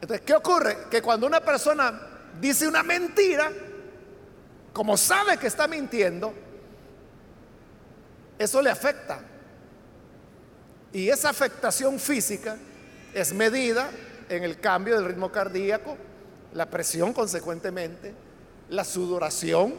Entonces, 0.00 0.26
¿qué 0.26 0.34
ocurre? 0.34 0.76
Que 0.90 1.00
cuando 1.00 1.26
una 1.26 1.40
persona 1.40 2.00
dice 2.38 2.68
una 2.68 2.82
mentira, 2.82 3.50
como 4.74 4.98
sabe 4.98 5.38
que 5.38 5.46
está 5.46 5.66
mintiendo, 5.66 6.34
eso 8.38 8.60
le 8.60 8.68
afecta. 8.68 9.20
Y 10.96 11.10
esa 11.10 11.28
afectación 11.28 12.00
física 12.00 12.56
es 13.12 13.34
medida 13.34 13.90
en 14.30 14.44
el 14.44 14.58
cambio 14.58 14.94
del 14.94 15.04
ritmo 15.04 15.30
cardíaco, 15.30 15.94
la 16.54 16.70
presión 16.70 17.12
consecuentemente, 17.12 18.14
la 18.70 18.82
sudoración. 18.82 19.74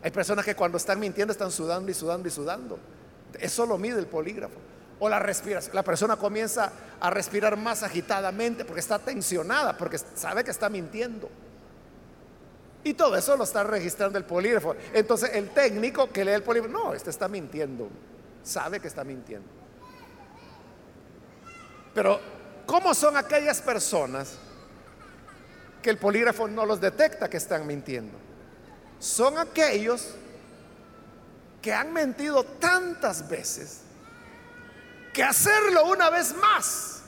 Hay 0.00 0.12
personas 0.12 0.44
que 0.44 0.54
cuando 0.54 0.78
están 0.78 1.00
mintiendo 1.00 1.32
están 1.32 1.50
sudando 1.50 1.90
y 1.90 1.94
sudando 1.94 2.28
y 2.28 2.30
sudando. 2.30 2.78
Eso 3.40 3.66
lo 3.66 3.78
mide 3.78 3.98
el 3.98 4.06
polígrafo. 4.06 4.54
O 5.00 5.08
la 5.08 5.18
respiración. 5.18 5.74
La 5.74 5.82
persona 5.82 6.14
comienza 6.14 6.70
a 7.00 7.10
respirar 7.10 7.56
más 7.56 7.82
agitadamente 7.82 8.64
porque 8.64 8.78
está 8.78 9.00
tensionada, 9.00 9.76
porque 9.76 9.98
sabe 9.98 10.44
que 10.44 10.52
está 10.52 10.68
mintiendo. 10.68 11.28
Y 12.84 12.94
todo 12.94 13.16
eso 13.16 13.36
lo 13.36 13.42
está 13.42 13.64
registrando 13.64 14.18
el 14.18 14.24
polígrafo. 14.24 14.76
Entonces 14.94 15.30
el 15.34 15.50
técnico 15.50 16.12
que 16.12 16.24
lee 16.24 16.30
el 16.30 16.44
polígrafo, 16.44 16.72
no, 16.72 16.94
este 16.94 17.10
está 17.10 17.26
mintiendo. 17.26 17.88
Sabe 18.44 18.78
que 18.78 18.86
está 18.86 19.02
mintiendo. 19.02 19.58
Pero 21.94 22.20
¿Cómo 22.68 22.92
son 22.92 23.16
aquellas 23.16 23.62
personas 23.62 24.34
que 25.80 25.88
el 25.88 25.96
polígrafo 25.96 26.46
no 26.46 26.66
los 26.66 26.82
detecta 26.82 27.30
que 27.30 27.38
están 27.38 27.66
mintiendo? 27.66 28.18
Son 28.98 29.38
aquellos 29.38 30.10
que 31.62 31.72
han 31.72 31.94
mentido 31.94 32.44
tantas 32.44 33.26
veces 33.26 33.80
que 35.14 35.22
hacerlo 35.22 35.86
una 35.86 36.10
vez 36.10 36.36
más 36.36 37.00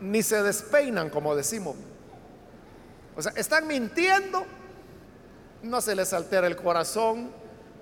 ni 0.00 0.24
se 0.24 0.42
despeinan, 0.42 1.10
como 1.10 1.36
decimos. 1.36 1.76
O 3.14 3.22
sea, 3.22 3.30
están 3.36 3.68
mintiendo, 3.68 4.44
no 5.62 5.80
se 5.80 5.94
les 5.94 6.12
altera 6.12 6.48
el 6.48 6.56
corazón, 6.56 7.30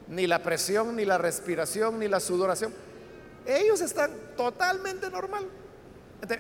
ni 0.06 0.26
la 0.26 0.42
presión, 0.42 0.96
ni 0.96 1.06
la 1.06 1.16
respiración, 1.16 1.98
ni 1.98 2.08
la 2.08 2.20
sudoración 2.20 2.74
ellos 3.48 3.80
están 3.80 4.12
totalmente 4.36 5.10
normal. 5.10 5.48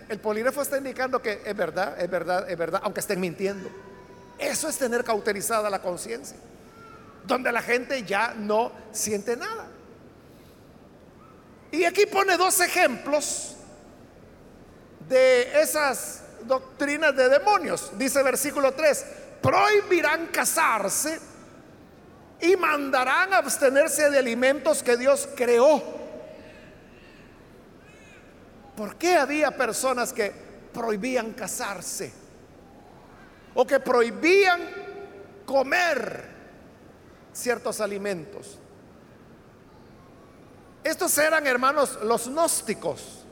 el 0.08 0.20
polígrafo 0.20 0.60
está 0.60 0.76
indicando 0.76 1.22
que 1.22 1.40
es 1.44 1.56
verdad, 1.56 1.98
es 2.00 2.10
verdad, 2.10 2.50
es 2.50 2.58
verdad, 2.58 2.80
aunque 2.84 3.00
estén 3.00 3.18
mintiendo. 3.18 3.70
Eso 4.38 4.68
es 4.68 4.76
tener 4.76 5.02
cauterizada 5.02 5.70
la 5.70 5.80
conciencia, 5.80 6.36
donde 7.24 7.50
la 7.50 7.62
gente 7.62 8.04
ya 8.04 8.34
no 8.34 8.70
siente 8.92 9.36
nada. 9.36 9.66
Y 11.70 11.84
aquí 11.84 12.06
pone 12.06 12.36
dos 12.36 12.60
ejemplos 12.60 13.56
de 15.08 15.60
esas 15.60 16.22
doctrinas 16.44 17.16
de 17.16 17.28
demonios. 17.28 17.90
Dice 17.98 18.22
versículo 18.22 18.72
3, 18.74 19.06
prohibirán 19.42 20.26
casarse 20.26 21.18
y 22.40 22.56
mandarán 22.56 23.34
abstenerse 23.34 24.10
de 24.10 24.18
alimentos 24.18 24.82
que 24.82 24.96
Dios 24.96 25.28
creó 25.34 25.97
¿Por 28.78 28.94
qué 28.94 29.16
había 29.16 29.50
personas 29.50 30.12
que 30.12 30.32
prohibían 30.72 31.32
casarse? 31.32 32.12
O 33.56 33.66
que 33.66 33.80
prohibían 33.80 34.60
comer 35.44 36.24
ciertos 37.32 37.80
alimentos. 37.80 38.56
Estos 40.84 41.18
eran, 41.18 41.44
hermanos, 41.48 41.98
los 42.04 42.28
gnósticos, 42.28 43.24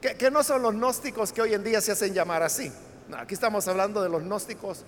que, 0.00 0.30
no 0.30 0.42
son 0.42 0.62
los 0.62 0.72
gnósticos 0.72 1.34
que 1.34 1.42
hoy 1.42 1.52
en 1.52 1.62
día 1.62 1.82
se 1.82 1.92
hacen 1.92 2.14
llamar 2.14 2.42
así. 2.42 2.72
aquí 3.14 3.34
estamos 3.34 3.68
hablando 3.68 4.02
de 4.02 4.08
los 4.08 4.22
gnósticos 4.22 4.84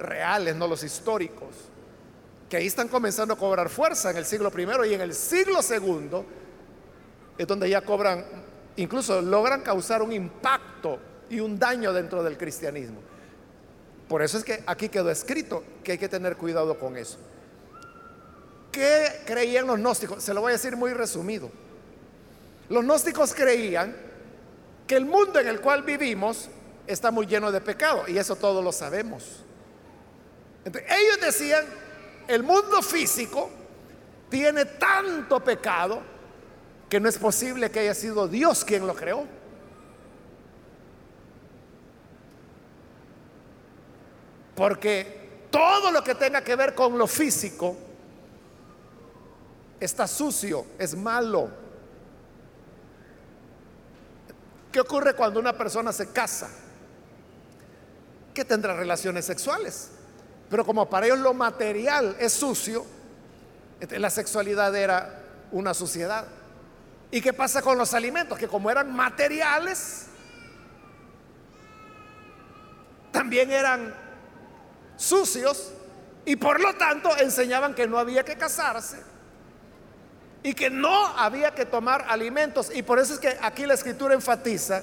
reales, 0.00 0.56
no 0.56 0.66
los 0.66 0.82
históricos, 0.82 1.54
que 2.50 2.56
ahí 2.56 2.66
están 2.66 2.88
comenzando 2.88 3.34
a 3.34 3.38
cobrar 3.38 3.68
fuerza 3.68 4.10
en 4.10 4.16
el 4.16 4.24
siglo 4.24 4.50
primero 4.50 4.84
y 4.84 4.94
en 4.94 5.00
el 5.00 5.14
siglo 5.14 5.62
segundo 5.62 6.26
es 7.38 7.46
donde 7.46 7.70
ya 7.70 7.82
cobran 7.82 8.52
incluso 8.76 9.20
logran 9.20 9.62
causar 9.62 10.02
un 10.02 10.12
impacto 10.12 10.98
y 11.30 11.40
un 11.40 11.58
daño 11.58 11.92
dentro 11.92 12.22
del 12.22 12.36
cristianismo. 12.36 13.00
Por 14.08 14.22
eso 14.22 14.38
es 14.38 14.44
que 14.44 14.62
aquí 14.66 14.88
quedó 14.88 15.10
escrito 15.10 15.64
que 15.82 15.92
hay 15.92 15.98
que 15.98 16.08
tener 16.08 16.36
cuidado 16.36 16.78
con 16.78 16.96
eso. 16.96 17.18
¿Qué 18.70 19.22
creían 19.24 19.66
los 19.66 19.78
gnósticos? 19.78 20.22
Se 20.22 20.34
lo 20.34 20.40
voy 20.40 20.50
a 20.50 20.52
decir 20.54 20.76
muy 20.76 20.92
resumido. 20.92 21.50
Los 22.68 22.82
gnósticos 22.82 23.34
creían 23.34 23.96
que 24.86 24.96
el 24.96 25.06
mundo 25.06 25.38
en 25.40 25.48
el 25.48 25.60
cual 25.60 25.82
vivimos 25.82 26.48
está 26.86 27.10
muy 27.10 27.26
lleno 27.26 27.50
de 27.50 27.60
pecado 27.60 28.04
y 28.08 28.18
eso 28.18 28.36
todos 28.36 28.62
lo 28.62 28.72
sabemos. 28.72 29.44
ellos 30.64 31.20
decían, 31.20 31.64
el 32.28 32.42
mundo 32.42 32.82
físico 32.82 33.50
tiene 34.28 34.64
tanto 34.64 35.40
pecado 35.40 36.02
que 36.88 37.00
no 37.00 37.08
es 37.08 37.18
posible 37.18 37.70
que 37.70 37.80
haya 37.80 37.94
sido 37.94 38.28
Dios 38.28 38.64
quien 38.64 38.86
lo 38.86 38.94
creó. 38.94 39.26
Porque 44.54 45.46
todo 45.50 45.90
lo 45.90 46.02
que 46.04 46.14
tenga 46.14 46.42
que 46.42 46.56
ver 46.56 46.74
con 46.74 46.96
lo 46.96 47.06
físico 47.06 47.76
está 49.80 50.06
sucio, 50.06 50.66
es 50.78 50.96
malo. 50.96 51.50
¿Qué 54.70 54.80
ocurre 54.80 55.14
cuando 55.14 55.38
una 55.38 55.52
persona 55.56 55.92
se 55.92 56.10
casa? 56.10 56.50
Que 58.32 58.44
tendrá 58.44 58.74
relaciones 58.74 59.24
sexuales. 59.24 59.90
Pero 60.50 60.64
como 60.64 60.88
para 60.88 61.06
ellos 61.06 61.18
lo 61.18 61.34
material 61.34 62.16
es 62.18 62.32
sucio, 62.32 62.84
la 63.90 64.10
sexualidad 64.10 64.74
era 64.74 65.22
una 65.52 65.74
suciedad. 65.74 66.26
¿Y 67.14 67.20
qué 67.20 67.32
pasa 67.32 67.62
con 67.62 67.78
los 67.78 67.94
alimentos? 67.94 68.36
Que 68.36 68.48
como 68.48 68.72
eran 68.72 68.92
materiales, 68.92 70.06
también 73.12 73.52
eran 73.52 73.94
sucios 74.96 75.70
y 76.24 76.34
por 76.34 76.58
lo 76.58 76.74
tanto 76.74 77.16
enseñaban 77.18 77.72
que 77.72 77.86
no 77.86 77.98
había 77.98 78.24
que 78.24 78.36
casarse 78.36 79.00
y 80.42 80.54
que 80.54 80.70
no 80.70 81.06
había 81.16 81.54
que 81.54 81.64
tomar 81.64 82.04
alimentos. 82.08 82.72
Y 82.74 82.82
por 82.82 82.98
eso 82.98 83.14
es 83.14 83.20
que 83.20 83.38
aquí 83.40 83.64
la 83.64 83.74
escritura 83.74 84.12
enfatiza 84.12 84.82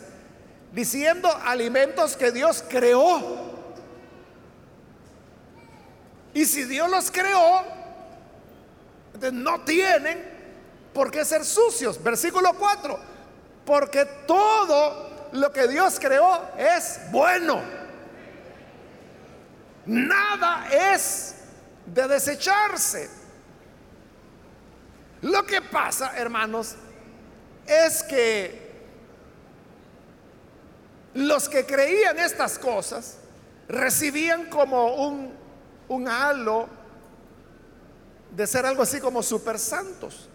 diciendo 0.71 1.29
alimentos 1.43 2.15
que 2.15 2.31
Dios 2.31 2.63
creó. 2.69 3.51
Y 6.33 6.45
si 6.45 6.63
Dios 6.63 6.89
los 6.89 7.11
creó, 7.11 7.65
no 9.33 9.59
tienen 9.65 10.30
por 10.93 11.11
qué 11.11 11.23
ser 11.25 11.45
sucios. 11.45 12.01
Versículo 12.01 12.53
4. 12.53 12.99
Porque 13.65 14.05
todo 14.27 15.29
lo 15.31 15.51
que 15.51 15.67
Dios 15.67 15.99
creó 15.99 16.49
es 16.57 16.99
bueno. 17.11 17.61
Nada 19.85 20.67
es 20.71 21.35
de 21.85 22.07
desecharse. 22.07 23.09
Lo 25.21 25.45
que 25.45 25.61
pasa, 25.61 26.17
hermanos, 26.17 26.75
es 27.65 28.03
que 28.03 28.71
los 31.13 31.49
que 31.49 31.65
creían 31.65 32.17
estas 32.19 32.57
cosas 32.57 33.17
recibían 33.67 34.45
como 34.49 34.95
un, 34.95 35.33
un 35.87 36.07
halo 36.07 36.67
de 38.31 38.47
ser 38.47 38.65
algo 38.65 38.83
así 38.83 38.99
como 38.99 39.21
super 39.21 39.59
santos. 39.59 40.29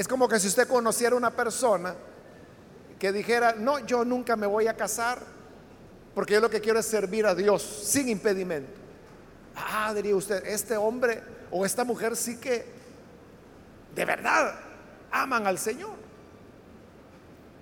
Es 0.00 0.08
como 0.08 0.26
que 0.26 0.40
si 0.40 0.48
usted 0.48 0.66
conociera 0.66 1.14
una 1.14 1.30
persona 1.30 1.94
que 2.98 3.12
dijera, 3.12 3.52
no, 3.58 3.80
yo 3.80 4.02
nunca 4.02 4.34
me 4.34 4.46
voy 4.46 4.66
a 4.66 4.74
casar, 4.74 5.18
porque 6.14 6.32
yo 6.32 6.40
lo 6.40 6.48
que 6.48 6.62
quiero 6.62 6.78
es 6.78 6.86
servir 6.86 7.26
a 7.26 7.34
Dios 7.34 7.62
sin 7.62 8.08
impedimento. 8.08 8.80
Ah, 9.54 9.92
diría 9.94 10.16
usted, 10.16 10.42
este 10.46 10.74
hombre 10.74 11.22
o 11.50 11.66
esta 11.66 11.84
mujer 11.84 12.16
sí 12.16 12.40
que 12.40 12.64
de 13.94 14.04
verdad 14.06 14.54
aman 15.10 15.46
al 15.46 15.58
Señor. 15.58 15.96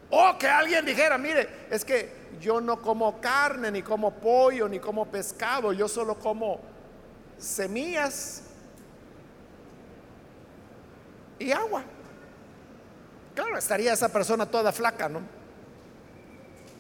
O 0.09 0.39
que 0.39 0.47
alguien 0.47 0.87
dijera, 0.87 1.19
mire, 1.19 1.67
es 1.73 1.85
que 1.85 2.37
yo 2.41 2.61
no 2.61 2.81
como 2.81 3.21
carne, 3.21 3.73
ni 3.73 3.83
como 3.83 4.13
pollo, 4.13 4.69
ni 4.69 4.79
como 4.79 5.07
pescado, 5.07 5.73
yo 5.73 5.89
solo 5.89 6.15
como 6.15 6.61
semillas 7.37 8.43
y 11.41 11.51
agua. 11.51 11.83
Claro, 13.39 13.57
estaría 13.57 13.93
esa 13.93 14.09
persona 14.09 14.47
toda 14.47 14.73
flaca, 14.73 15.09
¿no? 15.09 15.21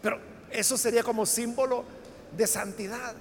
Pero 0.02 0.18
eso 0.50 0.76
sería 0.76 1.04
como 1.04 1.24
símbolo 1.24 1.84
de 2.36 2.48
santidad. 2.48 3.14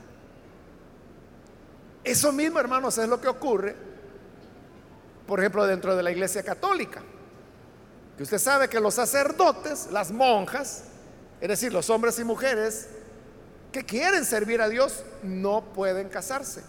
Eso 2.04 2.32
mismo, 2.32 2.60
hermanos, 2.60 2.98
es 2.98 3.08
lo 3.08 3.22
que 3.22 3.28
ocurre, 3.28 3.76
por 5.28 5.40
ejemplo, 5.40 5.68
dentro 5.68 5.96
de 5.96 6.02
la 6.02 6.10
iglesia 6.10 6.42
católica. 6.42 7.04
Que 8.18 8.24
usted 8.24 8.40
sabe 8.40 8.70
que 8.70 8.80
los 8.80 8.96
sacerdotes, 8.96 9.90
las 9.92 10.10
monjas, 10.10 10.86
es 11.40 11.48
decir, 11.48 11.72
los 11.72 11.92
hombres 11.92 12.18
y 12.18 12.24
mujeres 12.24 12.88
que 13.72 13.86
quieren 13.86 14.26
servir 14.26 14.64
a 14.64 14.68
Dios, 14.68 15.04
no 15.22 15.62
pueden 15.76 16.10
casarse. 16.10 16.64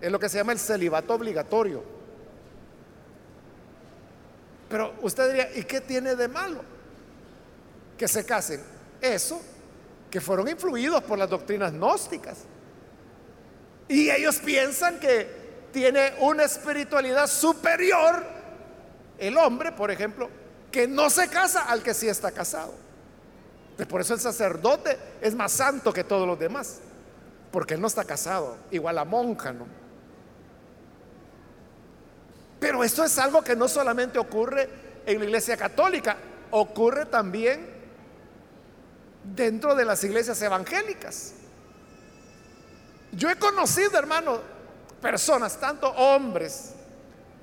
Es 0.00 0.12
lo 0.12 0.20
que 0.20 0.28
se 0.28 0.38
llama 0.38 0.52
el 0.52 0.60
celibato 0.60 1.14
obligatorio. 1.14 1.99
Pero 4.70 4.94
usted 5.02 5.26
diría, 5.26 5.50
¿y 5.56 5.64
qué 5.64 5.80
tiene 5.80 6.14
de 6.14 6.28
malo? 6.28 6.62
Que 7.98 8.06
se 8.06 8.24
casen. 8.24 8.62
Eso, 9.00 9.42
que 10.08 10.20
fueron 10.20 10.48
influidos 10.48 11.02
por 11.02 11.18
las 11.18 11.28
doctrinas 11.28 11.72
gnósticas. 11.72 12.38
Y 13.88 14.08
ellos 14.08 14.38
piensan 14.38 15.00
que 15.00 15.28
tiene 15.72 16.14
una 16.20 16.44
espiritualidad 16.44 17.26
superior 17.26 18.24
el 19.18 19.36
hombre, 19.36 19.72
por 19.72 19.90
ejemplo, 19.90 20.30
que 20.70 20.86
no 20.86 21.10
se 21.10 21.28
casa 21.28 21.64
al 21.64 21.82
que 21.82 21.92
sí 21.92 22.08
está 22.08 22.30
casado. 22.30 22.72
por 23.88 24.00
eso 24.00 24.14
el 24.14 24.20
sacerdote 24.20 24.96
es 25.20 25.34
más 25.34 25.52
santo 25.52 25.92
que 25.92 26.04
todos 26.04 26.26
los 26.26 26.38
demás, 26.38 26.78
porque 27.50 27.74
él 27.74 27.80
no 27.80 27.88
está 27.88 28.04
casado, 28.04 28.56
igual 28.70 28.94
la 28.94 29.04
monja, 29.04 29.52
¿no? 29.52 29.66
Pero 32.60 32.84
esto 32.84 33.02
es 33.02 33.18
algo 33.18 33.42
que 33.42 33.56
no 33.56 33.66
solamente 33.66 34.18
ocurre 34.18 34.68
en 35.06 35.18
la 35.18 35.24
iglesia 35.24 35.56
católica, 35.56 36.16
ocurre 36.50 37.06
también 37.06 37.66
dentro 39.24 39.74
de 39.74 39.84
las 39.86 40.04
iglesias 40.04 40.40
evangélicas. 40.42 41.32
Yo 43.12 43.30
he 43.30 43.36
conocido, 43.36 43.98
hermano, 43.98 44.40
personas, 45.00 45.58
tanto 45.58 45.88
hombres 45.88 46.74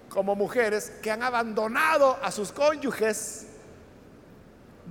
como 0.09 0.35
mujeres, 0.35 0.91
que 1.01 1.11
han 1.11 1.23
abandonado 1.23 2.17
a 2.21 2.31
sus 2.31 2.51
cónyuges 2.51 3.47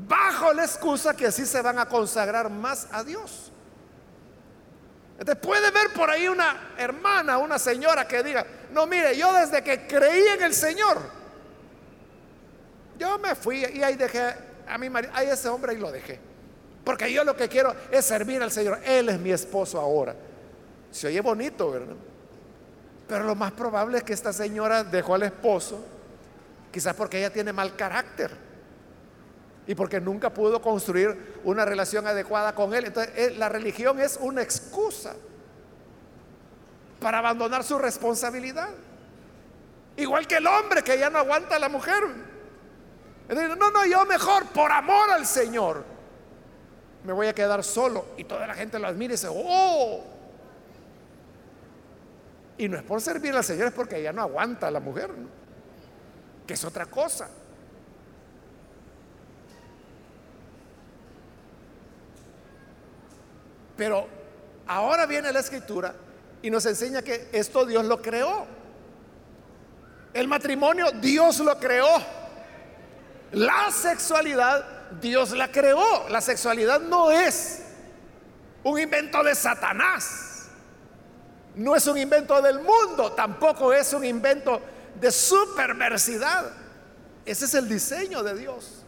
bajo 0.07 0.53
la 0.53 0.65
excusa 0.65 1.17
que 1.17 1.27
así 1.27 1.47
se 1.47 1.63
van 1.63 1.79
a 1.79 1.87
consagrar 1.87 2.51
más 2.51 2.89
a 2.93 3.03
Dios. 3.03 3.51
Entonces 5.19 5.43
puede 5.43 5.71
ver 5.71 5.93
por 5.95 6.11
ahí 6.11 6.29
una 6.29 6.75
hermana, 6.77 7.39
una 7.39 7.59
señora 7.59 8.07
que 8.07 8.23
diga, 8.23 8.47
no, 8.73 8.87
mire, 8.87 9.17
yo 9.17 9.33
desde 9.33 9.63
que 9.63 9.87
creí 9.87 10.27
en 10.29 10.43
el 10.43 10.55
Señor, 10.55 10.99
yo 12.99 13.19
me 13.19 13.35
fui 13.35 13.65
y 13.65 13.83
ahí 13.83 13.97
dejé 13.97 14.35
a 14.67 14.79
mi 14.79 14.91
marido, 14.91 15.13
ahí 15.15 15.29
ese 15.29 15.49
hombre 15.49 15.75
y 15.75 15.79
lo 15.79 15.91
dejé. 15.91 16.19
Porque 16.85 17.13
yo 17.13 17.25
lo 17.25 17.37
que 17.37 17.49
quiero 17.49 17.75
es 17.91 18.05
servir 18.05 18.43
al 18.43 18.53
Señor. 18.53 18.79
Él 18.85 19.09
es 19.09 19.19
mi 19.19 19.33
esposo 19.33 19.81
ahora. 19.81 20.15
Se 20.91 21.09
oye 21.09 21.21
bonito, 21.21 21.71
¿verdad? 21.71 21.97
Pero 23.09 23.25
lo 23.25 23.35
más 23.35 23.53
probable 23.53 23.99
es 23.99 24.05
que 24.05 24.13
esta 24.13 24.33
señora 24.33 24.85
dejó 24.85 25.15
al 25.15 25.25
esposo, 25.25 25.85
quizás 26.73 26.95
porque 26.95 27.19
ella 27.19 27.33
tiene 27.33 27.53
mal 27.53 27.77
carácter 27.77 28.31
y 29.67 29.75
porque 29.75 30.01
nunca 30.01 30.33
pudo 30.33 30.63
construir 30.63 31.41
una 31.45 31.65
relación 31.65 32.07
adecuada 32.07 32.55
con 32.55 32.75
él. 32.75 32.87
Entonces, 32.87 33.13
eh, 33.17 33.35
la 33.37 33.49
religión 33.49 34.01
es 34.01 34.19
una 34.21 34.43
excusa 34.43 35.15
para 37.07 37.19
abandonar 37.19 37.63
su 37.63 37.79
responsabilidad. 37.79 38.69
Igual 39.97 40.27
que 40.27 40.39
el 40.39 40.47
hombre 40.49 40.83
que 40.83 40.99
ya 40.99 41.09
no 41.09 41.19
aguanta 41.19 41.55
a 41.55 41.59
la 41.61 41.69
mujer. 41.69 42.03
No, 43.29 43.71
no, 43.71 43.87
yo 43.87 44.05
mejor, 44.07 44.47
por 44.47 44.73
amor 44.73 45.11
al 45.11 45.25
Señor, 45.25 45.85
me 47.05 47.13
voy 47.13 47.29
a 47.29 47.33
quedar 47.33 47.63
solo. 47.63 48.07
Y 48.17 48.25
toda 48.25 48.45
la 48.49 48.55
gente 48.55 48.81
lo 48.81 48.89
admira 48.89 49.13
y 49.13 49.17
dice, 49.17 49.29
oh, 49.31 50.03
y 52.59 52.69
no 52.69 52.77
es 52.77 52.83
por 52.83 53.01
servir 53.01 53.37
al 53.37 53.45
Señor, 53.45 53.69
es 53.69 53.73
porque 53.73 54.01
ella 54.01 54.13
no 54.13 54.23
aguanta 54.23 54.67
a 54.67 54.73
la 54.73 54.81
mujer, 54.81 55.09
que 56.45 56.55
es 56.55 56.65
otra 56.65 56.87
cosa. 56.87 57.31
Pero 63.77 64.09
ahora 64.67 65.07
viene 65.07 65.33
la 65.33 65.39
escritura 65.39 65.95
y 66.47 66.51
nos 66.51 66.65
enseña 66.65 67.03
que 67.03 67.29
esto 67.33 67.67
Dios 67.67 67.85
lo 67.87 68.01
creó. 68.01 68.47
El 70.15 70.29
matrimonio 70.29 70.93
Dios 70.93 71.41
lo 71.41 71.59
creó. 71.59 71.89
La 73.33 73.73
sexualidad 73.73 74.65
Dios 75.01 75.33
la 75.33 75.51
creó. 75.51 76.09
La 76.09 76.21
sexualidad 76.21 76.79
no 76.79 77.11
es 77.11 77.63
un 78.63 78.79
invento 78.79 79.25
de 79.25 79.35
Satanás 79.35 80.37
no 81.57 81.75
es 81.75 81.87
un 81.87 81.97
invento 81.97 82.41
del 82.43 82.61
mundo, 82.61 83.13
tampoco 83.13 83.73
es 83.73 83.95
un 83.95 84.05
invento 84.05 84.61
de 85.01 85.11
su 85.11 85.55
perversidad. 85.57 86.53
Ese 87.25 87.47
es 87.47 87.55
el 87.55 87.67
diseño 87.67 88.23
de 88.23 88.35
Dios. 88.35 88.85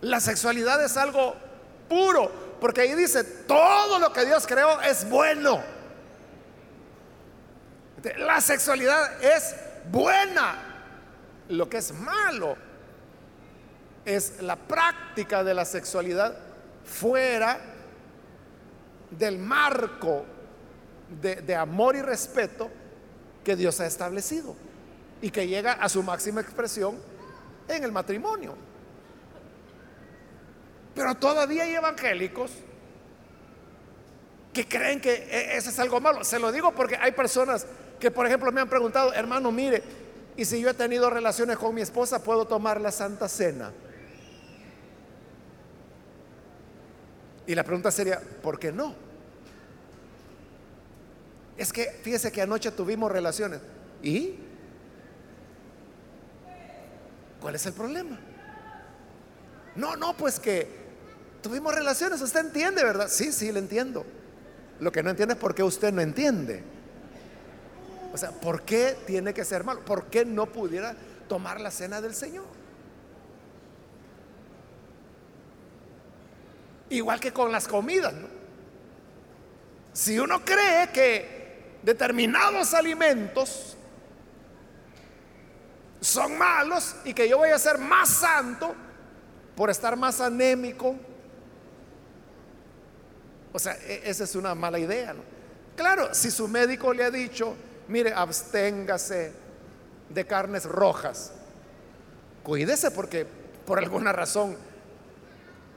La 0.00 0.20
sexualidad 0.20 0.84
es 0.84 0.96
algo 0.96 1.36
puro, 1.88 2.30
porque 2.60 2.80
ahí 2.80 2.94
dice, 2.94 3.22
todo 3.22 4.00
lo 4.00 4.12
que 4.12 4.26
Dios 4.26 4.48
creó 4.48 4.80
es 4.80 5.08
bueno. 5.08 5.77
La 8.18 8.40
sexualidad 8.40 9.22
es 9.22 9.54
buena. 9.90 10.64
Lo 11.48 11.68
que 11.68 11.78
es 11.78 11.92
malo 11.92 12.56
es 14.04 14.40
la 14.42 14.56
práctica 14.56 15.42
de 15.42 15.54
la 15.54 15.64
sexualidad 15.64 16.36
fuera 16.84 17.58
del 19.10 19.38
marco 19.38 20.24
de, 21.20 21.56
amor 21.56 21.96
y 21.96 22.02
respeto 22.02 22.70
que 23.44 23.56
Dios 23.56 23.80
ha 23.80 23.86
establecido 23.86 24.54
y 25.22 25.30
que 25.30 25.46
llega 25.46 25.72
a 25.72 25.88
su 25.88 26.02
máxima 26.02 26.40
expresión 26.40 26.98
en 27.66 27.82
el 27.82 27.92
matrimonio. 27.92 28.54
Pero 30.94 31.14
todavía 31.14 31.64
hay 31.64 31.74
evangélicos 31.74 32.52
que 34.52 34.66
creen 34.68 35.00
que 35.00 35.12
e, 35.12 35.56
eso 35.56 35.70
es 35.70 35.78
algo 35.78 36.00
malo. 36.00 36.24
Se 36.24 36.38
lo 36.38 36.52
digo 36.52 36.72
porque 36.72 36.96
hay 36.96 37.12
personas 37.12 37.66
que, 37.98 38.10
por 38.10 38.26
ejemplo, 38.26 38.52
me 38.52 38.60
han 38.60 38.68
preguntado, 38.68 39.12
hermano, 39.12 39.50
mire, 39.50 39.82
y 40.36 40.44
si 40.44 40.60
yo 40.60 40.70
he 40.70 40.74
tenido 40.74 41.10
relaciones 41.10 41.56
con 41.56 41.74
mi 41.74 41.80
esposa, 41.80 42.22
¿puedo 42.22 42.46
tomar 42.46 42.80
la 42.80 42.92
Santa 42.92 43.28
Cena? 43.28 43.72
Y 47.46 47.54
la 47.54 47.64
pregunta 47.64 47.90
sería, 47.90 48.20
¿por 48.42 48.58
qué 48.58 48.70
no? 48.70 48.94
Es 51.56 51.72
que 51.72 51.86
fíjese 52.02 52.30
que 52.30 52.42
anoche 52.42 52.70
tuvimos 52.70 53.10
relaciones. 53.10 53.60
¿Y? 54.02 54.36
¿Cuál 57.40 57.56
es 57.56 57.66
el 57.66 57.72
problema? 57.72 58.18
No, 59.74 59.96
no, 59.96 60.16
pues 60.16 60.38
que 60.38 60.68
tuvimos 61.42 61.74
relaciones, 61.74 62.20
usted 62.20 62.40
entiende, 62.40 62.84
¿verdad? 62.84 63.08
Sí, 63.08 63.32
sí, 63.32 63.50
le 63.50 63.58
entiendo. 63.58 64.04
Lo 64.78 64.92
que 64.92 65.02
no 65.02 65.10
entiende 65.10 65.34
es 65.34 65.40
por 65.40 65.54
qué 65.54 65.62
usted 65.62 65.92
no 65.92 66.00
entiende. 66.00 66.62
O 68.12 68.16
sea, 68.16 68.30
¿por 68.30 68.62
qué 68.62 68.96
tiene 69.06 69.34
que 69.34 69.44
ser 69.44 69.64
malo? 69.64 69.84
¿Por 69.84 70.06
qué 70.06 70.24
no 70.24 70.46
pudiera 70.46 70.94
tomar 71.28 71.60
la 71.60 71.70
cena 71.70 72.00
del 72.00 72.14
Señor? 72.14 72.46
Igual 76.90 77.20
que 77.20 77.32
con 77.32 77.52
las 77.52 77.68
comidas, 77.68 78.14
¿no? 78.14 78.28
Si 79.92 80.18
uno 80.18 80.44
cree 80.44 80.90
que 80.90 81.78
determinados 81.82 82.72
alimentos 82.72 83.76
son 86.00 86.38
malos 86.38 86.96
y 87.04 87.12
que 87.12 87.28
yo 87.28 87.38
voy 87.38 87.50
a 87.50 87.58
ser 87.58 87.78
más 87.78 88.08
santo 88.08 88.74
por 89.56 89.70
estar 89.70 89.96
más 89.96 90.20
anémico, 90.20 90.94
o 93.52 93.58
sea, 93.58 93.76
e, 93.86 94.02
esa 94.04 94.24
es 94.24 94.34
una 94.36 94.54
mala 94.54 94.78
idea, 94.78 95.12
¿no? 95.12 95.22
Claro, 95.76 96.14
si 96.14 96.30
su 96.30 96.48
médico 96.48 96.92
le 96.92 97.04
ha 97.04 97.10
dicho, 97.10 97.56
mire, 97.88 98.12
absténgase 98.12 99.32
de 100.08 100.26
carnes 100.26 100.64
rojas, 100.64 101.32
cuídese 102.42 102.90
porque 102.90 103.26
por 103.66 103.78
alguna 103.78 104.12
razón 104.12 104.56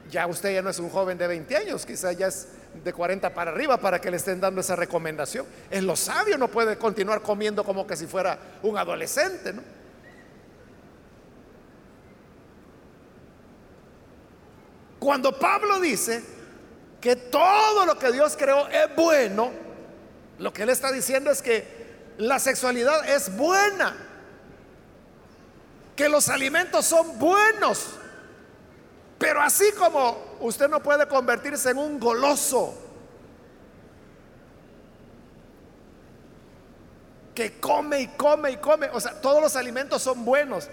ya 0.09 0.27
usted 0.27 0.53
ya 0.53 0.61
no 0.61 0.69
es 0.69 0.79
un 0.79 0.89
joven 0.89 1.17
de 1.17 1.27
20 1.27 1.57
años, 1.57 1.85
quizás 1.85 2.17
ya 2.17 2.27
es 2.27 2.47
de 2.83 2.93
40 2.93 3.33
para 3.33 3.51
arriba 3.51 3.77
para 3.77 3.99
que 3.99 4.11
le 4.11 4.17
estén 4.17 4.39
dando 4.39 4.61
esa 4.61 4.75
recomendación. 4.75 5.45
En 5.69 5.87
lo 5.87 5.95
sabio 5.95 6.37
no 6.37 6.47
puede 6.47 6.77
continuar 6.77 7.21
comiendo 7.21 7.63
como 7.63 7.87
que 7.87 7.95
si 7.95 8.07
fuera 8.07 8.37
un 8.61 8.77
adolescente, 8.77 9.53
¿no? 9.53 9.61
Cuando 14.99 15.37
Pablo 15.37 15.79
dice 15.79 16.21
que 16.99 17.15
todo 17.15 17.85
lo 17.87 17.97
que 17.97 18.11
Dios 18.11 18.35
creó 18.37 18.67
es 18.67 18.95
bueno, 18.95 19.51
lo 20.37 20.53
que 20.53 20.61
él 20.61 20.69
está 20.69 20.91
diciendo 20.91 21.31
es 21.31 21.41
que 21.41 21.80
la 22.17 22.39
sexualidad 22.39 23.07
es 23.09 23.35
buena, 23.35 23.95
que 25.95 26.09
los 26.09 26.29
alimentos 26.29 26.85
son 26.85 27.17
buenos, 27.19 27.87
pero 29.17 29.41
así 29.41 29.71
como 29.77 30.37
usted 30.39 30.67
no 30.67 30.81
puede 30.81 31.07
convertirse 31.07 31.71
en 31.71 31.77
un 31.77 31.99
goloso 31.99 32.75
que 37.35 37.59
come 37.59 38.01
y 38.01 38.07
come 38.07 38.51
y 38.51 38.57
come, 38.57 38.89
o 38.89 38.99
sea, 38.99 39.19
todos 39.21 39.41
los 39.41 39.55
alimentos 39.55 40.01
son 40.01 40.25
buenos. 40.25 40.69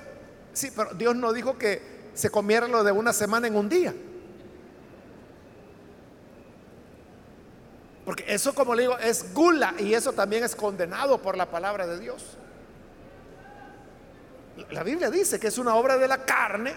Sí, 0.52 0.72
pero 0.74 0.92
Dios 0.94 1.14
no 1.14 1.32
dijo 1.32 1.56
que 1.56 2.10
se 2.14 2.30
comiera 2.30 2.66
lo 2.66 2.82
de 2.82 2.92
una 2.92 3.12
semana 3.12 3.46
en 3.46 3.56
un 3.56 3.68
día. 3.68 3.94
Porque 8.08 8.24
eso, 8.26 8.54
como 8.54 8.74
le 8.74 8.84
digo, 8.84 8.96
es 8.96 9.34
gula 9.34 9.74
y 9.78 9.92
eso 9.92 10.14
también 10.14 10.42
es 10.42 10.56
condenado 10.56 11.20
por 11.20 11.36
la 11.36 11.44
palabra 11.44 11.86
de 11.86 11.98
Dios. 11.98 12.38
La 14.70 14.82
Biblia 14.82 15.10
dice 15.10 15.38
que 15.38 15.48
es 15.48 15.58
una 15.58 15.74
obra 15.74 15.98
de 15.98 16.08
la 16.08 16.24
carne 16.24 16.74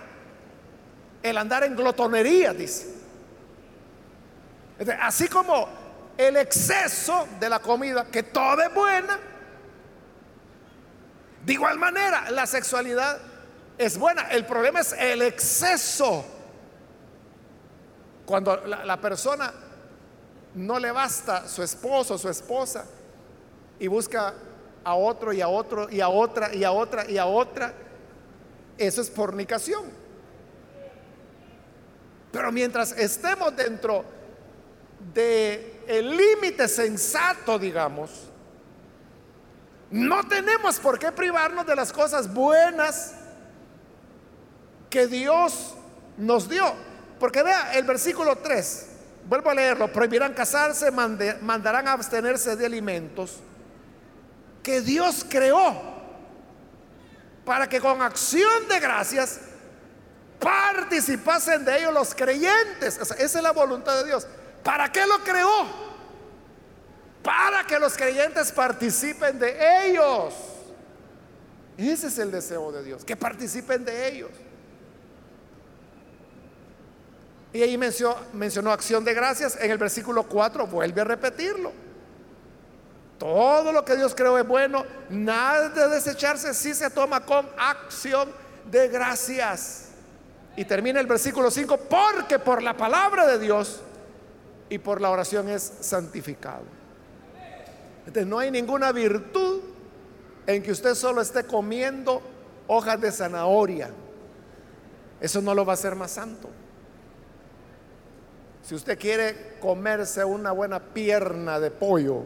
el 1.23 1.37
andar 1.37 1.63
en 1.63 1.73
glotonería, 1.73 2.51
dice. 2.51 2.93
Así 4.99 5.29
como 5.29 5.69
el 6.17 6.35
exceso 6.35 7.25
de 7.39 7.47
la 7.47 7.59
comida, 7.59 8.07
que 8.07 8.23
todo 8.23 8.61
es 8.63 8.73
buena, 8.73 9.17
de 11.45 11.53
igual 11.53 11.79
manera 11.79 12.29
la 12.31 12.45
sexualidad 12.45 13.19
es 13.77 13.97
buena. 13.97 14.23
El 14.23 14.45
problema 14.45 14.81
es 14.81 14.91
el 14.99 15.21
exceso. 15.21 16.25
Cuando 18.25 18.57
la, 18.67 18.83
la 18.83 18.99
persona 18.99 19.70
no 20.55 20.79
le 20.79 20.91
basta 20.91 21.47
su 21.47 21.63
esposo, 21.63 22.17
su 22.17 22.29
esposa, 22.29 22.85
y 23.79 23.87
busca 23.87 24.33
a 24.83 24.95
otro 24.95 25.33
y 25.33 25.41
a 25.41 25.47
otro 25.47 25.89
y 25.89 26.01
a 26.01 26.09
otra 26.09 26.53
y 26.53 26.63
a 26.63 26.71
otra 26.71 27.09
y 27.09 27.17
a 27.17 27.25
otra, 27.25 27.73
eso 28.77 29.01
es 29.01 29.09
fornicación. 29.09 29.85
Pero 32.31 32.51
mientras 32.51 32.93
estemos 32.93 33.55
dentro 33.55 34.05
de 35.13 35.83
límite 35.87 36.67
sensato, 36.67 37.59
digamos, 37.59 38.09
no 39.89 40.25
tenemos 40.27 40.79
por 40.79 40.97
qué 40.97 41.11
privarnos 41.11 41.65
de 41.65 41.75
las 41.75 41.91
cosas 41.91 42.33
buenas 42.33 43.13
que 44.89 45.07
Dios 45.07 45.75
nos 46.17 46.47
dio. 46.47 46.65
Porque 47.19 47.43
vea 47.43 47.73
el 47.73 47.83
versículo 47.83 48.37
3, 48.37 48.87
vuelvo 49.27 49.49
a 49.49 49.53
leerlo, 49.53 49.91
prohibirán 49.91 50.33
casarse, 50.33 50.91
mandarán 50.91 51.87
a 51.87 51.93
abstenerse 51.93 52.55
de 52.55 52.65
alimentos 52.65 53.37
que 54.63 54.81
Dios 54.81 55.25
creó 55.27 55.91
para 57.45 57.67
que 57.67 57.79
con 57.79 58.01
acción 58.01 58.67
de 58.67 58.79
gracias 58.79 59.39
participasen 60.39 61.65
de 61.65 61.79
ellos 61.79 61.93
los 61.93 62.15
creyentes. 62.15 62.97
esa 62.97 63.15
es 63.17 63.33
la 63.35 63.51
voluntad 63.51 63.97
de 63.99 64.05
Dios. 64.05 64.27
¿Para 64.63 64.91
qué 64.91 65.05
lo 65.05 65.19
creó? 65.19 65.91
Para 67.23 67.65
que 67.65 67.79
los 67.79 67.95
creyentes 67.95 68.51
participen 68.51 69.39
de 69.39 69.87
ellos. 69.87 70.33
Ese 71.77 72.07
es 72.07 72.17
el 72.19 72.31
deseo 72.31 72.71
de 72.71 72.83
Dios, 72.83 73.05
que 73.05 73.15
participen 73.15 73.85
de 73.85 74.07
ellos. 74.07 74.31
Y 77.53 77.61
ahí 77.61 77.77
mencionó, 77.77 78.15
mencionó 78.33 78.71
acción 78.71 79.03
de 79.03 79.13
gracias. 79.13 79.57
En 79.59 79.71
el 79.71 79.77
versículo 79.77 80.23
4 80.23 80.67
vuelve 80.67 81.01
a 81.01 81.03
repetirlo. 81.03 81.71
Todo 83.17 83.71
lo 83.71 83.85
que 83.85 83.95
Dios 83.95 84.15
creó 84.15 84.37
es 84.37 84.47
bueno. 84.47 84.85
Nada 85.09 85.69
de 85.69 85.89
desecharse 85.89 86.53
si 86.53 86.73
se 86.73 86.89
toma 86.89 87.25
con 87.25 87.47
acción 87.57 88.29
de 88.71 88.87
gracias. 88.87 89.89
Y 90.55 90.65
termina 90.65 90.99
el 90.99 91.07
versículo 91.07 91.51
5, 91.51 91.77
porque 91.77 92.39
por 92.39 92.63
la 92.63 92.75
palabra 92.75 93.27
de 93.27 93.39
Dios 93.39 93.81
y 94.69 94.77
por 94.77 95.01
la 95.01 95.09
oración 95.09 95.49
es 95.49 95.61
santificado. 95.81 96.63
Entonces 97.99 98.25
no 98.25 98.39
hay 98.39 98.49
ninguna 98.49 98.91
virtud 98.91 99.61
en 100.47 100.63
que 100.63 100.71
usted 100.71 100.95
solo 100.95 101.21
esté 101.21 101.43
comiendo 101.45 102.21
hojas 102.67 102.99
de 102.99 103.11
zanahoria. 103.11 103.91
Eso 105.19 105.41
no 105.41 105.53
lo 105.53 105.65
va 105.65 105.73
a 105.73 105.75
hacer 105.75 105.95
más 105.95 106.11
santo. 106.11 106.49
Si 108.63 108.75
usted 108.75 108.97
quiere 108.97 109.57
comerse 109.59 110.23
una 110.23 110.51
buena 110.51 110.79
pierna 110.79 111.59
de 111.59 111.71
pollo 111.71 112.25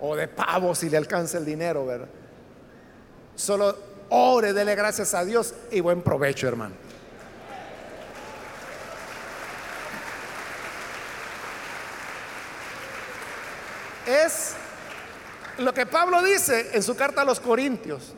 o 0.00 0.16
de 0.16 0.28
pavo 0.28 0.74
si 0.74 0.90
le 0.90 0.96
alcanza 0.96 1.38
el 1.38 1.44
dinero, 1.44 1.86
¿verdad? 1.86 2.08
Solo 3.34 3.76
ore, 4.10 4.52
dele 4.52 4.74
gracias 4.74 5.14
a 5.14 5.24
Dios 5.24 5.54
y 5.70 5.80
buen 5.80 6.02
provecho, 6.02 6.48
hermano. 6.48 6.86
es 14.06 14.54
lo 15.58 15.74
que 15.74 15.84
Pablo 15.84 16.22
dice 16.22 16.70
en 16.72 16.82
su 16.82 16.96
carta 16.96 17.22
a 17.22 17.24
los 17.24 17.40
Corintios. 17.40 18.14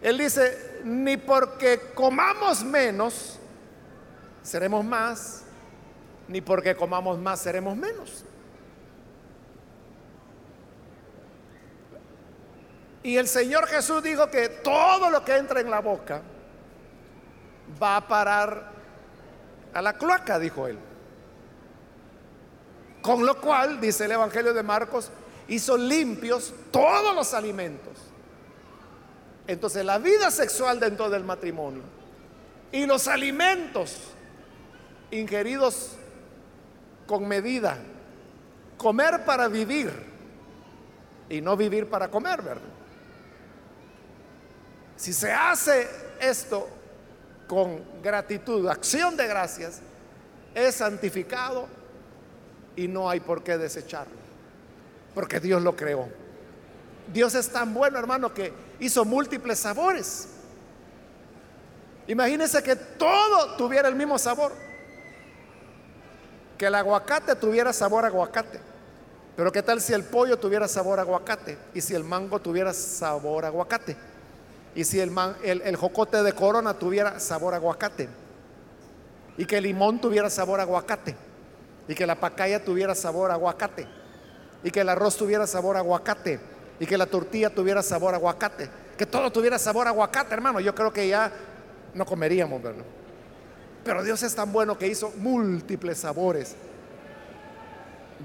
Él 0.00 0.16
dice, 0.16 0.80
ni 0.84 1.16
porque 1.16 1.92
comamos 1.94 2.64
menos, 2.64 3.38
seremos 4.42 4.84
más, 4.84 5.42
ni 6.28 6.40
porque 6.40 6.76
comamos 6.76 7.18
más, 7.18 7.40
seremos 7.40 7.76
menos. 7.76 8.24
Y 13.02 13.16
el 13.16 13.26
Señor 13.26 13.66
Jesús 13.66 14.02
dijo 14.02 14.28
que 14.28 14.48
todo 14.48 15.08
lo 15.10 15.24
que 15.24 15.36
entra 15.36 15.60
en 15.60 15.70
la 15.70 15.80
boca 15.80 16.22
va 17.82 17.96
a 17.96 18.06
parar 18.06 18.72
a 19.72 19.82
la 19.82 19.94
cloaca, 19.94 20.38
dijo 20.38 20.66
él. 20.66 20.78
Con 23.00 23.24
lo 23.24 23.40
cual, 23.40 23.80
dice 23.80 24.04
el 24.04 24.12
Evangelio 24.12 24.52
de 24.52 24.62
Marcos, 24.62 25.10
hizo 25.48 25.76
limpios 25.76 26.52
todos 26.70 27.14
los 27.14 27.32
alimentos. 27.32 27.96
Entonces 29.46 29.84
la 29.84 29.98
vida 29.98 30.30
sexual 30.30 30.78
dentro 30.78 31.08
del 31.08 31.24
matrimonio 31.24 31.82
y 32.70 32.84
los 32.84 33.08
alimentos 33.08 33.96
ingeridos 35.10 35.97
con 37.08 37.26
medida, 37.26 37.78
comer 38.76 39.24
para 39.24 39.48
vivir 39.48 39.90
y 41.30 41.40
no 41.40 41.56
vivir 41.56 41.88
para 41.88 42.08
comer, 42.08 42.42
¿verdad? 42.42 42.62
Si 44.94 45.14
se 45.14 45.32
hace 45.32 45.88
esto 46.20 46.68
con 47.48 47.82
gratitud, 48.02 48.68
acción 48.68 49.16
de 49.16 49.26
gracias, 49.26 49.80
es 50.54 50.74
santificado 50.76 51.66
y 52.76 52.86
no 52.86 53.08
hay 53.08 53.20
por 53.20 53.42
qué 53.42 53.56
desecharlo, 53.56 54.18
porque 55.14 55.40
Dios 55.40 55.62
lo 55.62 55.74
creó. 55.74 56.08
Dios 57.10 57.34
es 57.34 57.48
tan 57.50 57.72
bueno, 57.72 57.98
hermano, 57.98 58.34
que 58.34 58.52
hizo 58.80 59.06
múltiples 59.06 59.58
sabores. 59.58 60.28
Imagínense 62.06 62.62
que 62.62 62.76
todo 62.76 63.56
tuviera 63.56 63.88
el 63.88 63.94
mismo 63.94 64.18
sabor. 64.18 64.67
Que 66.58 66.66
el 66.66 66.74
aguacate 66.74 67.34
tuviera 67.36 67.72
sabor 67.72 68.04
a 68.04 68.08
aguacate. 68.08 68.60
Pero 69.36 69.52
qué 69.52 69.62
tal 69.62 69.80
si 69.80 69.92
el 69.92 70.02
pollo 70.02 70.36
tuviera 70.36 70.66
sabor 70.66 70.98
a 70.98 71.02
aguacate 71.02 71.56
y 71.72 71.80
si 71.80 71.94
el 71.94 72.02
mango 72.02 72.40
tuviera 72.40 72.74
sabor 72.74 73.44
a 73.44 73.48
aguacate. 73.48 73.96
Y 74.74 74.84
si 74.84 75.00
el, 75.00 75.12
el, 75.44 75.76
jocote 75.76 76.22
de 76.22 76.32
corona 76.32 76.74
tuviera 76.74 77.20
sabor 77.20 77.54
a 77.54 77.56
aguacate. 77.58 78.08
Y 79.36 79.46
que 79.46 79.58
el 79.58 79.64
limón 79.64 80.00
tuviera 80.00 80.28
sabor 80.28 80.60
a 80.60 80.64
aguacate. 80.64 81.14
Y 81.86 81.94
que 81.94 82.06
la 82.06 82.16
pacaya 82.16 82.64
tuviera 82.64 82.94
sabor 82.94 83.30
a 83.30 83.34
aguacate. 83.34 83.86
Y 84.64 84.70
que 84.70 84.80
el 84.80 84.88
arroz 84.88 85.16
tuviera 85.16 85.46
sabor 85.46 85.76
a 85.76 85.80
aguacate. 85.80 86.40
Y 86.80 86.86
que 86.86 86.98
la 86.98 87.06
tortilla 87.06 87.50
tuviera 87.50 87.82
sabor 87.82 88.14
a 88.14 88.18
aguacate, 88.18 88.68
que 88.96 89.06
todo 89.06 89.30
tuviera 89.32 89.58
sabor 89.58 89.86
a 89.86 89.90
aguacate, 89.90 90.34
hermano, 90.34 90.60
yo 90.60 90.74
creo 90.74 90.92
que 90.92 91.08
ya 91.08 91.30
no 91.94 92.04
comeríamos, 92.04 92.62
¿verdad? 92.62 92.84
Pero 93.88 94.04
Dios 94.04 94.22
es 94.22 94.34
tan 94.34 94.52
bueno 94.52 94.76
que 94.76 94.86
hizo 94.86 95.14
múltiples 95.16 95.96
sabores, 96.00 96.54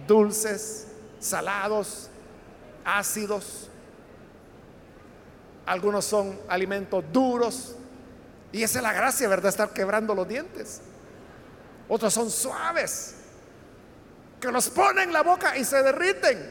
dulces, 0.06 0.88
salados, 1.22 2.10
ácidos, 2.84 3.70
algunos 5.66 6.04
son 6.04 6.38
alimentos 6.50 7.06
duros, 7.14 7.78
y 8.52 8.62
esa 8.62 8.80
es 8.80 8.84
la 8.84 8.92
gracia, 8.92 9.30
¿verdad? 9.30 9.48
Estar 9.48 9.70
quebrando 9.70 10.14
los 10.14 10.28
dientes. 10.28 10.82
Otros 11.88 12.14
son 12.14 12.30
suaves, 12.30 13.16
que 14.42 14.52
los 14.52 14.70
ponen 14.70 15.08
en 15.08 15.14
la 15.14 15.24
boca 15.24 15.58
y 15.58 15.64
se 15.64 15.82
derriten. 15.82 16.46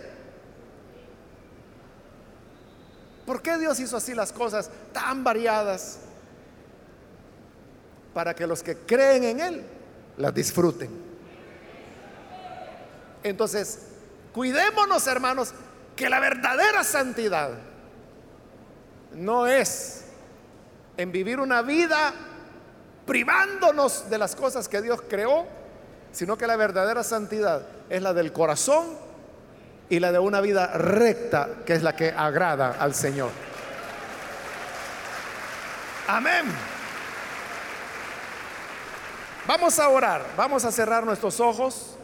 ¿Por 3.26 3.42
qué 3.42 3.58
Dios 3.58 3.78
hizo 3.78 3.98
así 3.98 4.14
las 4.14 4.32
cosas 4.32 4.70
tan 4.94 5.22
variadas? 5.22 5.98
Para 8.14 8.34
que 8.34 8.46
los 8.46 8.62
que 8.62 8.76
creen 8.76 9.24
en 9.24 9.40
Él 9.40 9.64
las 10.16 10.34
disfruten. 10.34 10.90
Entonces, 13.22 13.78
cuidémonos 14.32 15.06
hermanos, 15.06 15.52
que 15.96 16.08
la 16.08 16.20
verdadera 16.20 16.84
santidad 16.84 17.50
no 19.14 19.46
es 19.46 20.04
en 20.96 21.12
vivir 21.12 21.38
una 21.38 21.62
vida 21.62 22.12
privándonos 23.06 24.08
de 24.08 24.18
las 24.18 24.34
cosas 24.34 24.68
que 24.68 24.80
Dios 24.80 25.02
creó, 25.08 25.46
sino 26.12 26.36
que 26.36 26.46
la 26.46 26.56
verdadera 26.56 27.02
santidad 27.02 27.62
es 27.88 28.02
la 28.02 28.12
del 28.12 28.32
corazón 28.32 28.86
y 29.88 30.00
la 30.00 30.12
de 30.12 30.18
una 30.18 30.40
vida 30.40 30.68
recta, 30.68 31.48
que 31.66 31.74
es 31.74 31.82
la 31.82 31.94
que 31.94 32.10
agrada 32.10 32.76
al 32.78 32.94
Señor. 32.94 33.30
Amén. 36.08 36.46
Vamos 39.44 39.80
a 39.80 39.88
orar, 39.88 40.24
vamos 40.36 40.64
a 40.64 40.70
cerrar 40.70 41.04
nuestros 41.04 41.40
ojos 41.40 41.96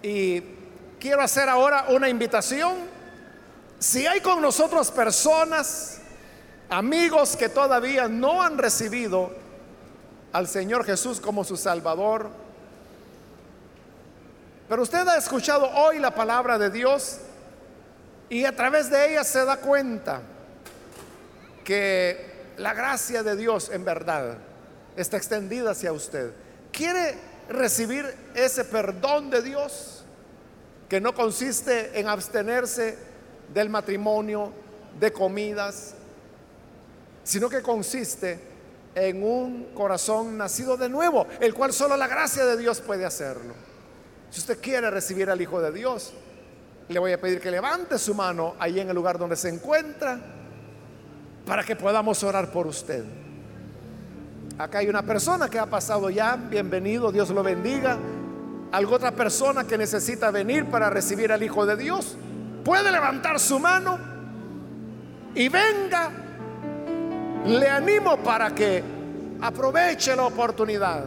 y 0.00 0.40
quiero 1.00 1.20
hacer 1.20 1.48
ahora 1.48 1.86
una 1.88 2.08
invitación. 2.08 2.76
Si 3.80 4.06
hay 4.06 4.20
con 4.20 4.40
nosotros 4.40 4.92
personas, 4.92 5.98
amigos 6.70 7.36
que 7.36 7.48
todavía 7.48 8.06
no 8.06 8.40
han 8.40 8.56
recibido 8.56 9.32
al 10.32 10.46
Señor 10.46 10.84
Jesús 10.84 11.20
como 11.20 11.42
su 11.42 11.56
Salvador, 11.56 12.30
pero 14.68 14.82
usted 14.82 15.08
ha 15.08 15.16
escuchado 15.16 15.68
hoy 15.74 15.98
la 15.98 16.14
palabra 16.14 16.56
de 16.56 16.70
Dios 16.70 17.18
y 18.28 18.44
a 18.44 18.54
través 18.54 18.90
de 18.90 19.10
ella 19.10 19.24
se 19.24 19.44
da 19.44 19.56
cuenta 19.56 20.22
que 21.64 22.32
la 22.58 22.74
gracia 22.74 23.24
de 23.24 23.34
Dios 23.34 23.70
en 23.70 23.84
verdad 23.84 24.38
está 24.96 25.16
extendida 25.16 25.72
hacia 25.72 25.92
usted. 25.92 26.43
¿Quiere 26.74 27.14
recibir 27.48 28.04
ese 28.34 28.64
perdón 28.64 29.30
de 29.30 29.42
Dios 29.42 30.04
que 30.88 31.00
no 31.00 31.14
consiste 31.14 32.00
en 32.00 32.08
abstenerse 32.08 32.98
del 33.52 33.70
matrimonio, 33.70 34.52
de 34.98 35.12
comidas, 35.12 35.94
sino 37.22 37.48
que 37.48 37.62
consiste 37.62 38.40
en 38.96 39.22
un 39.22 39.72
corazón 39.72 40.36
nacido 40.36 40.76
de 40.76 40.88
nuevo, 40.88 41.28
el 41.38 41.54
cual 41.54 41.72
solo 41.72 41.96
la 41.96 42.08
gracia 42.08 42.44
de 42.44 42.56
Dios 42.56 42.80
puede 42.80 43.04
hacerlo? 43.04 43.54
Si 44.30 44.40
usted 44.40 44.58
quiere 44.60 44.90
recibir 44.90 45.30
al 45.30 45.40
Hijo 45.40 45.60
de 45.60 45.70
Dios, 45.70 46.12
le 46.88 46.98
voy 46.98 47.12
a 47.12 47.20
pedir 47.20 47.40
que 47.40 47.52
levante 47.52 48.00
su 48.00 48.16
mano 48.16 48.56
ahí 48.58 48.80
en 48.80 48.88
el 48.88 48.96
lugar 48.96 49.16
donde 49.16 49.36
se 49.36 49.48
encuentra 49.48 50.20
para 51.46 51.62
que 51.62 51.76
podamos 51.76 52.24
orar 52.24 52.50
por 52.50 52.66
usted. 52.66 53.04
Acá 54.56 54.78
hay 54.78 54.88
una 54.88 55.02
persona 55.02 55.48
que 55.48 55.58
ha 55.58 55.66
pasado 55.66 56.10
ya, 56.10 56.36
bienvenido, 56.36 57.10
Dios 57.10 57.30
lo 57.30 57.42
bendiga. 57.42 57.98
Algo 58.70 58.94
otra 58.94 59.10
persona 59.10 59.64
que 59.64 59.76
necesita 59.76 60.30
venir 60.30 60.66
para 60.66 60.90
recibir 60.90 61.32
al 61.32 61.42
Hijo 61.42 61.66
de 61.66 61.76
Dios, 61.76 62.16
puede 62.64 62.92
levantar 62.92 63.40
su 63.40 63.58
mano 63.58 63.98
y 65.34 65.48
venga. 65.48 66.10
Le 67.46 67.68
animo 67.68 68.16
para 68.18 68.54
que 68.54 68.82
aproveche 69.40 70.14
la 70.14 70.26
oportunidad 70.26 71.04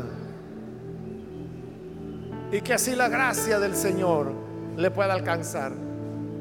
y 2.51 2.61
que 2.61 2.73
así 2.73 2.95
la 2.95 3.07
gracia 3.07 3.59
del 3.59 3.75
Señor 3.75 4.33
le 4.75 4.91
pueda 4.91 5.13
alcanzar. 5.13 5.71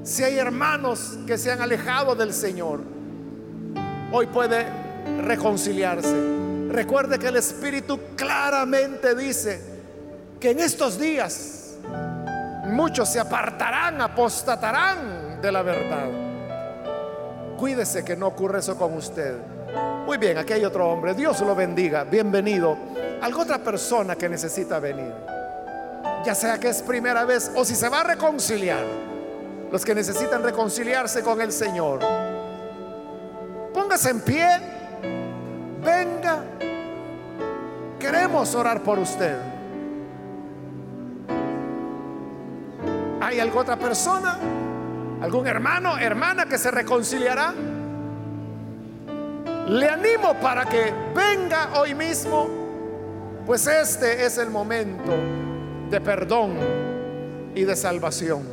Si 0.03 0.25
hay 0.25 0.39
hermanos 0.39 1.19
que 1.25 1.39
se 1.39 1.53
han 1.53 1.63
alejado 1.63 2.17
del 2.17 2.33
Señor, 2.33 2.81
hoy 4.13 4.27
puede 4.27 4.67
reconciliarse. 5.23 6.46
Recuerde 6.77 7.19
que 7.19 7.29
el 7.29 7.37
Espíritu 7.37 7.99
claramente 8.15 9.15
dice 9.15 9.61
que 10.39 10.51
en 10.51 10.61
estos 10.61 10.99
días 10.99 11.75
muchos 12.67 13.09
se 13.09 13.19
apartarán, 13.19 14.01
apostatarán 14.01 15.41
de 15.41 15.51
la 15.51 15.63
verdad. 15.63 16.09
Cuídese 17.59 18.05
que 18.05 18.15
no 18.15 18.29
ocurra 18.29 18.59
eso 18.59 18.77
con 18.77 18.93
usted. 18.95 19.35
Muy 20.05 20.19
bien, 20.19 20.39
aquí 20.39 20.53
hay 20.53 20.65
otro 20.65 20.89
hombre. 20.89 21.15
Dios 21.15 21.41
lo 21.41 21.55
bendiga. 21.55 22.05
Bienvenido. 22.05 22.77
Algo 23.23 23.43
otra 23.43 23.59
persona 23.59 24.15
que 24.15 24.29
necesita 24.29 24.79
venir 24.79 25.13
ya 26.27 26.35
sea 26.35 26.59
que 26.59 26.69
es 26.69 26.83
primera 26.83 27.25
vez 27.25 27.53
o 27.55 27.65
si 27.65 27.77
se 27.77 27.89
va 27.89 28.01
a 28.01 28.05
reconciliar, 28.05 28.85
los 29.71 29.85
que 29.85 29.95
necesitan 29.95 30.43
reconciliarse 30.43 31.23
con 31.23 31.41
el 31.41 31.53
Señor, 31.53 32.01
póngase 33.73 34.11
en 34.11 34.21
pie, 34.21 34.49
venga, 35.85 36.43
queremos 38.07 38.55
orar 38.55 38.85
por 38.85 39.01
usted. 39.01 39.37
¿Hay 43.21 43.41
alguna 43.41 43.63
otra 43.63 43.77
persona? 43.77 44.39
¿Algún 45.21 45.49
hermano, 45.49 45.99
hermana 45.99 46.47
que 46.47 46.57
se 46.57 46.71
reconciliará? 46.71 47.53
Le 49.67 49.89
animo 49.89 50.35
para 50.35 50.67
que 50.67 50.95
venga 51.17 51.81
hoy 51.81 51.97
mismo, 51.97 52.49
pues 53.45 53.67
este 53.67 54.25
es 54.25 54.39
el 54.39 54.51
momento 54.51 55.13
de 55.91 56.01
perdón 56.01 56.53
y 57.57 57.65
de 57.65 57.75
salvación. 57.75 58.45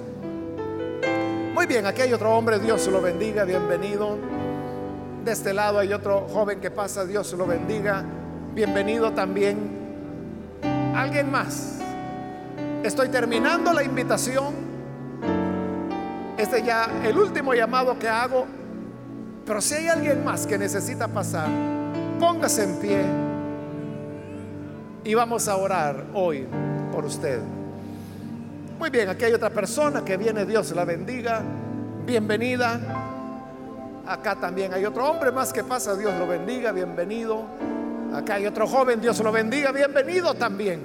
Muy 1.54 1.68
bien, 1.68 1.86
aquí 1.86 2.02
hay 2.02 2.14
otro 2.14 2.36
hombre, 2.36 2.58
Dios 2.58 2.88
lo 2.88 3.04
bendiga, 3.04 3.44
bienvenido. 3.44 4.18
De 5.24 5.32
este 5.32 5.54
lado 5.54 5.78
hay 5.78 5.94
otro 5.94 6.28
joven 6.28 6.60
que 6.60 6.72
pasa, 6.72 7.06
Dios 7.06 7.32
lo 7.34 7.46
bendiga, 7.46 8.04
bienvenido 8.54 9.12
también. 9.12 9.58
¿Alguien 10.96 11.32
más? 11.32 11.80
Estoy 12.84 13.10
terminando 13.10 13.74
la 13.74 13.84
invitación. 13.84 14.54
Este 16.38 16.64
ya 16.64 16.88
el 17.04 17.18
último 17.18 17.54
llamado 17.54 17.98
que 17.98 18.08
hago. 18.08 18.46
Pero 19.46 19.60
si 19.60 19.76
hay 19.76 19.88
alguien 19.88 20.24
más 20.24 20.46
que 20.48 20.58
necesita 20.58 21.08
pasar, 21.08 21.50
póngase 22.20 22.64
en 22.64 22.80
pie 22.80 23.02
y 25.04 25.14
vamos 25.14 25.48
a 25.48 25.58
orar 25.58 26.06
hoy 26.14 26.48
por 26.92 27.06
usted. 27.06 27.42
Muy 28.80 28.90
bien, 28.90 29.10
aquí 29.10 29.26
hay 29.26 29.34
otra 29.34 29.50
persona 29.50 30.04
que 30.06 30.16
viene, 30.16 30.46
Dios 30.46 30.72
la 30.72 30.86
bendiga. 30.86 31.42
Bienvenida. 32.06 32.80
Acá 34.06 34.36
también 34.36 34.74
hay 34.74 34.86
otro 34.86 35.10
hombre 35.10 35.32
más 35.32 35.52
que 35.52 35.64
pasa, 35.64 35.96
Dios 35.96 36.14
lo 36.18 36.28
bendiga, 36.28 36.72
bienvenido. 36.72 37.46
Acá 38.14 38.36
hay 38.36 38.46
otro 38.46 38.68
joven, 38.68 39.02
Dios 39.02 39.20
lo 39.22 39.32
bendiga, 39.32 39.72
bienvenido 39.72 40.36
también. 40.36 40.80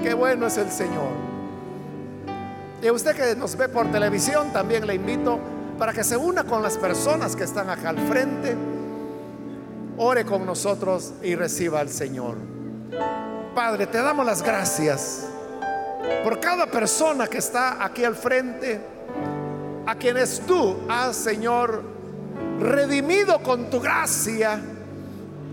Qué 0.00 0.14
bueno 0.14 0.46
es 0.46 0.56
el 0.58 0.70
Señor. 0.70 1.10
Y 2.80 2.88
usted 2.88 3.16
que 3.16 3.34
nos 3.34 3.56
ve 3.56 3.68
por 3.68 3.90
televisión, 3.90 4.52
también 4.52 4.86
le 4.86 4.94
invito 4.94 5.40
para 5.76 5.92
que 5.92 6.04
se 6.04 6.16
una 6.16 6.44
con 6.44 6.62
las 6.62 6.78
personas 6.78 7.34
que 7.34 7.42
están 7.42 7.68
acá 7.68 7.88
al 7.88 7.98
frente, 7.98 8.54
ore 9.96 10.24
con 10.24 10.46
nosotros 10.46 11.14
y 11.20 11.34
reciba 11.34 11.80
al 11.80 11.88
Señor. 11.88 12.36
Padre, 13.56 13.88
te 13.88 13.98
damos 13.98 14.24
las 14.24 14.40
gracias 14.40 15.26
por 16.22 16.38
cada 16.38 16.66
persona 16.66 17.26
que 17.26 17.38
está 17.38 17.84
aquí 17.84 18.04
al 18.04 18.14
frente, 18.14 18.80
a 19.84 19.96
quienes 19.96 20.40
tú 20.46 20.76
has, 20.88 21.16
Señor, 21.16 21.97
redimido 22.60 23.42
con 23.42 23.70
tu 23.70 23.80
gracia 23.80 24.60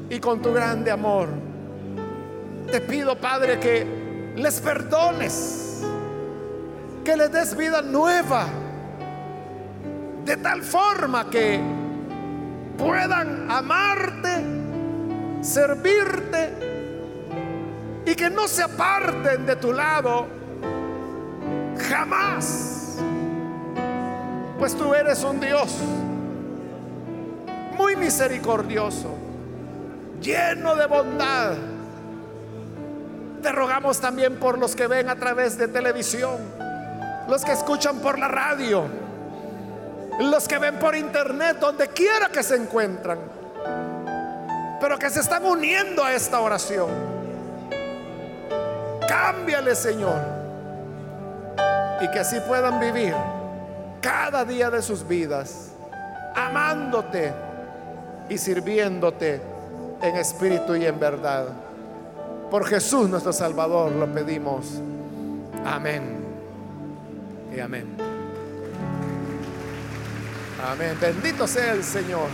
y 0.10 0.20
con 0.20 0.42
tu 0.42 0.54
grande 0.54 0.92
amor. 0.92 1.30
Te 2.72 2.82
pido, 2.82 3.16
Padre, 3.16 3.60
que 3.60 4.34
les 4.36 4.60
perdones, 4.60 5.82
que 7.04 7.16
les 7.16 7.32
des 7.32 7.56
vida 7.56 7.82
nueva, 7.82 8.48
de 10.26 10.38
tal 10.38 10.64
forma 10.64 11.30
que 11.30 11.60
puedan 12.78 13.50
amarte, 13.50 14.44
servirte 15.42 16.54
y 18.06 18.16
que 18.16 18.30
no 18.30 18.48
se 18.48 18.64
aparten 18.64 19.46
de 19.46 19.56
tu 19.56 19.72
lado 19.72 20.28
jamás. 21.90 22.98
Pues 24.58 24.76
tú 24.76 24.94
eres 24.94 25.24
un 25.24 25.40
Dios 25.40 25.78
misericordioso, 27.96 29.10
lleno 30.22 30.76
de 30.76 30.86
bondad. 30.86 31.54
Te 33.42 33.52
rogamos 33.52 34.00
también 34.00 34.38
por 34.38 34.58
los 34.58 34.76
que 34.76 34.88
ven 34.88 35.10
a 35.10 35.16
través 35.16 35.58
de 35.58 35.68
televisión, 35.68 36.38
los 37.28 37.46
que 37.46 37.52
escuchan 37.52 38.00
por 38.00 38.18
la 38.18 38.28
radio, 38.28 38.86
los 40.20 40.48
que 40.48 40.58
ven 40.58 40.80
por 40.80 40.96
internet, 40.96 41.58
donde 41.60 41.90
quiera 41.90 42.30
que 42.30 42.44
se 42.44 42.56
encuentran, 42.56 43.20
pero 44.80 44.98
que 44.98 45.10
se 45.10 45.20
están 45.20 45.46
uniendo 45.46 46.04
a 46.04 46.14
esta 46.14 46.40
oración. 46.40 46.90
Cámbiale, 49.08 49.76
Señor, 49.76 50.20
y 52.02 52.10
que 52.10 52.20
así 52.20 52.40
puedan 52.48 52.80
vivir 52.80 53.14
cada 54.02 54.46
día 54.46 54.70
de 54.70 54.82
sus 54.82 55.08
vidas, 55.08 55.72
amándote 56.36 57.45
y 58.30 58.38
sirviéndote 58.38 59.42
en 60.02 60.16
espíritu 60.16 60.76
y 60.76 60.86
en 60.86 61.00
verdad. 61.00 61.48
Por 62.50 62.66
Jesús 62.66 63.10
nuestro 63.10 63.34
Salvador 63.34 63.92
lo 63.92 64.08
pedimos. 64.14 64.82
Amén. 65.66 66.18
Y 67.56 67.60
amén. 67.60 67.88
Amén. 70.64 70.98
Bendito 71.00 71.48
sea 71.48 71.74
el 71.74 71.84
Señor. 71.84 72.30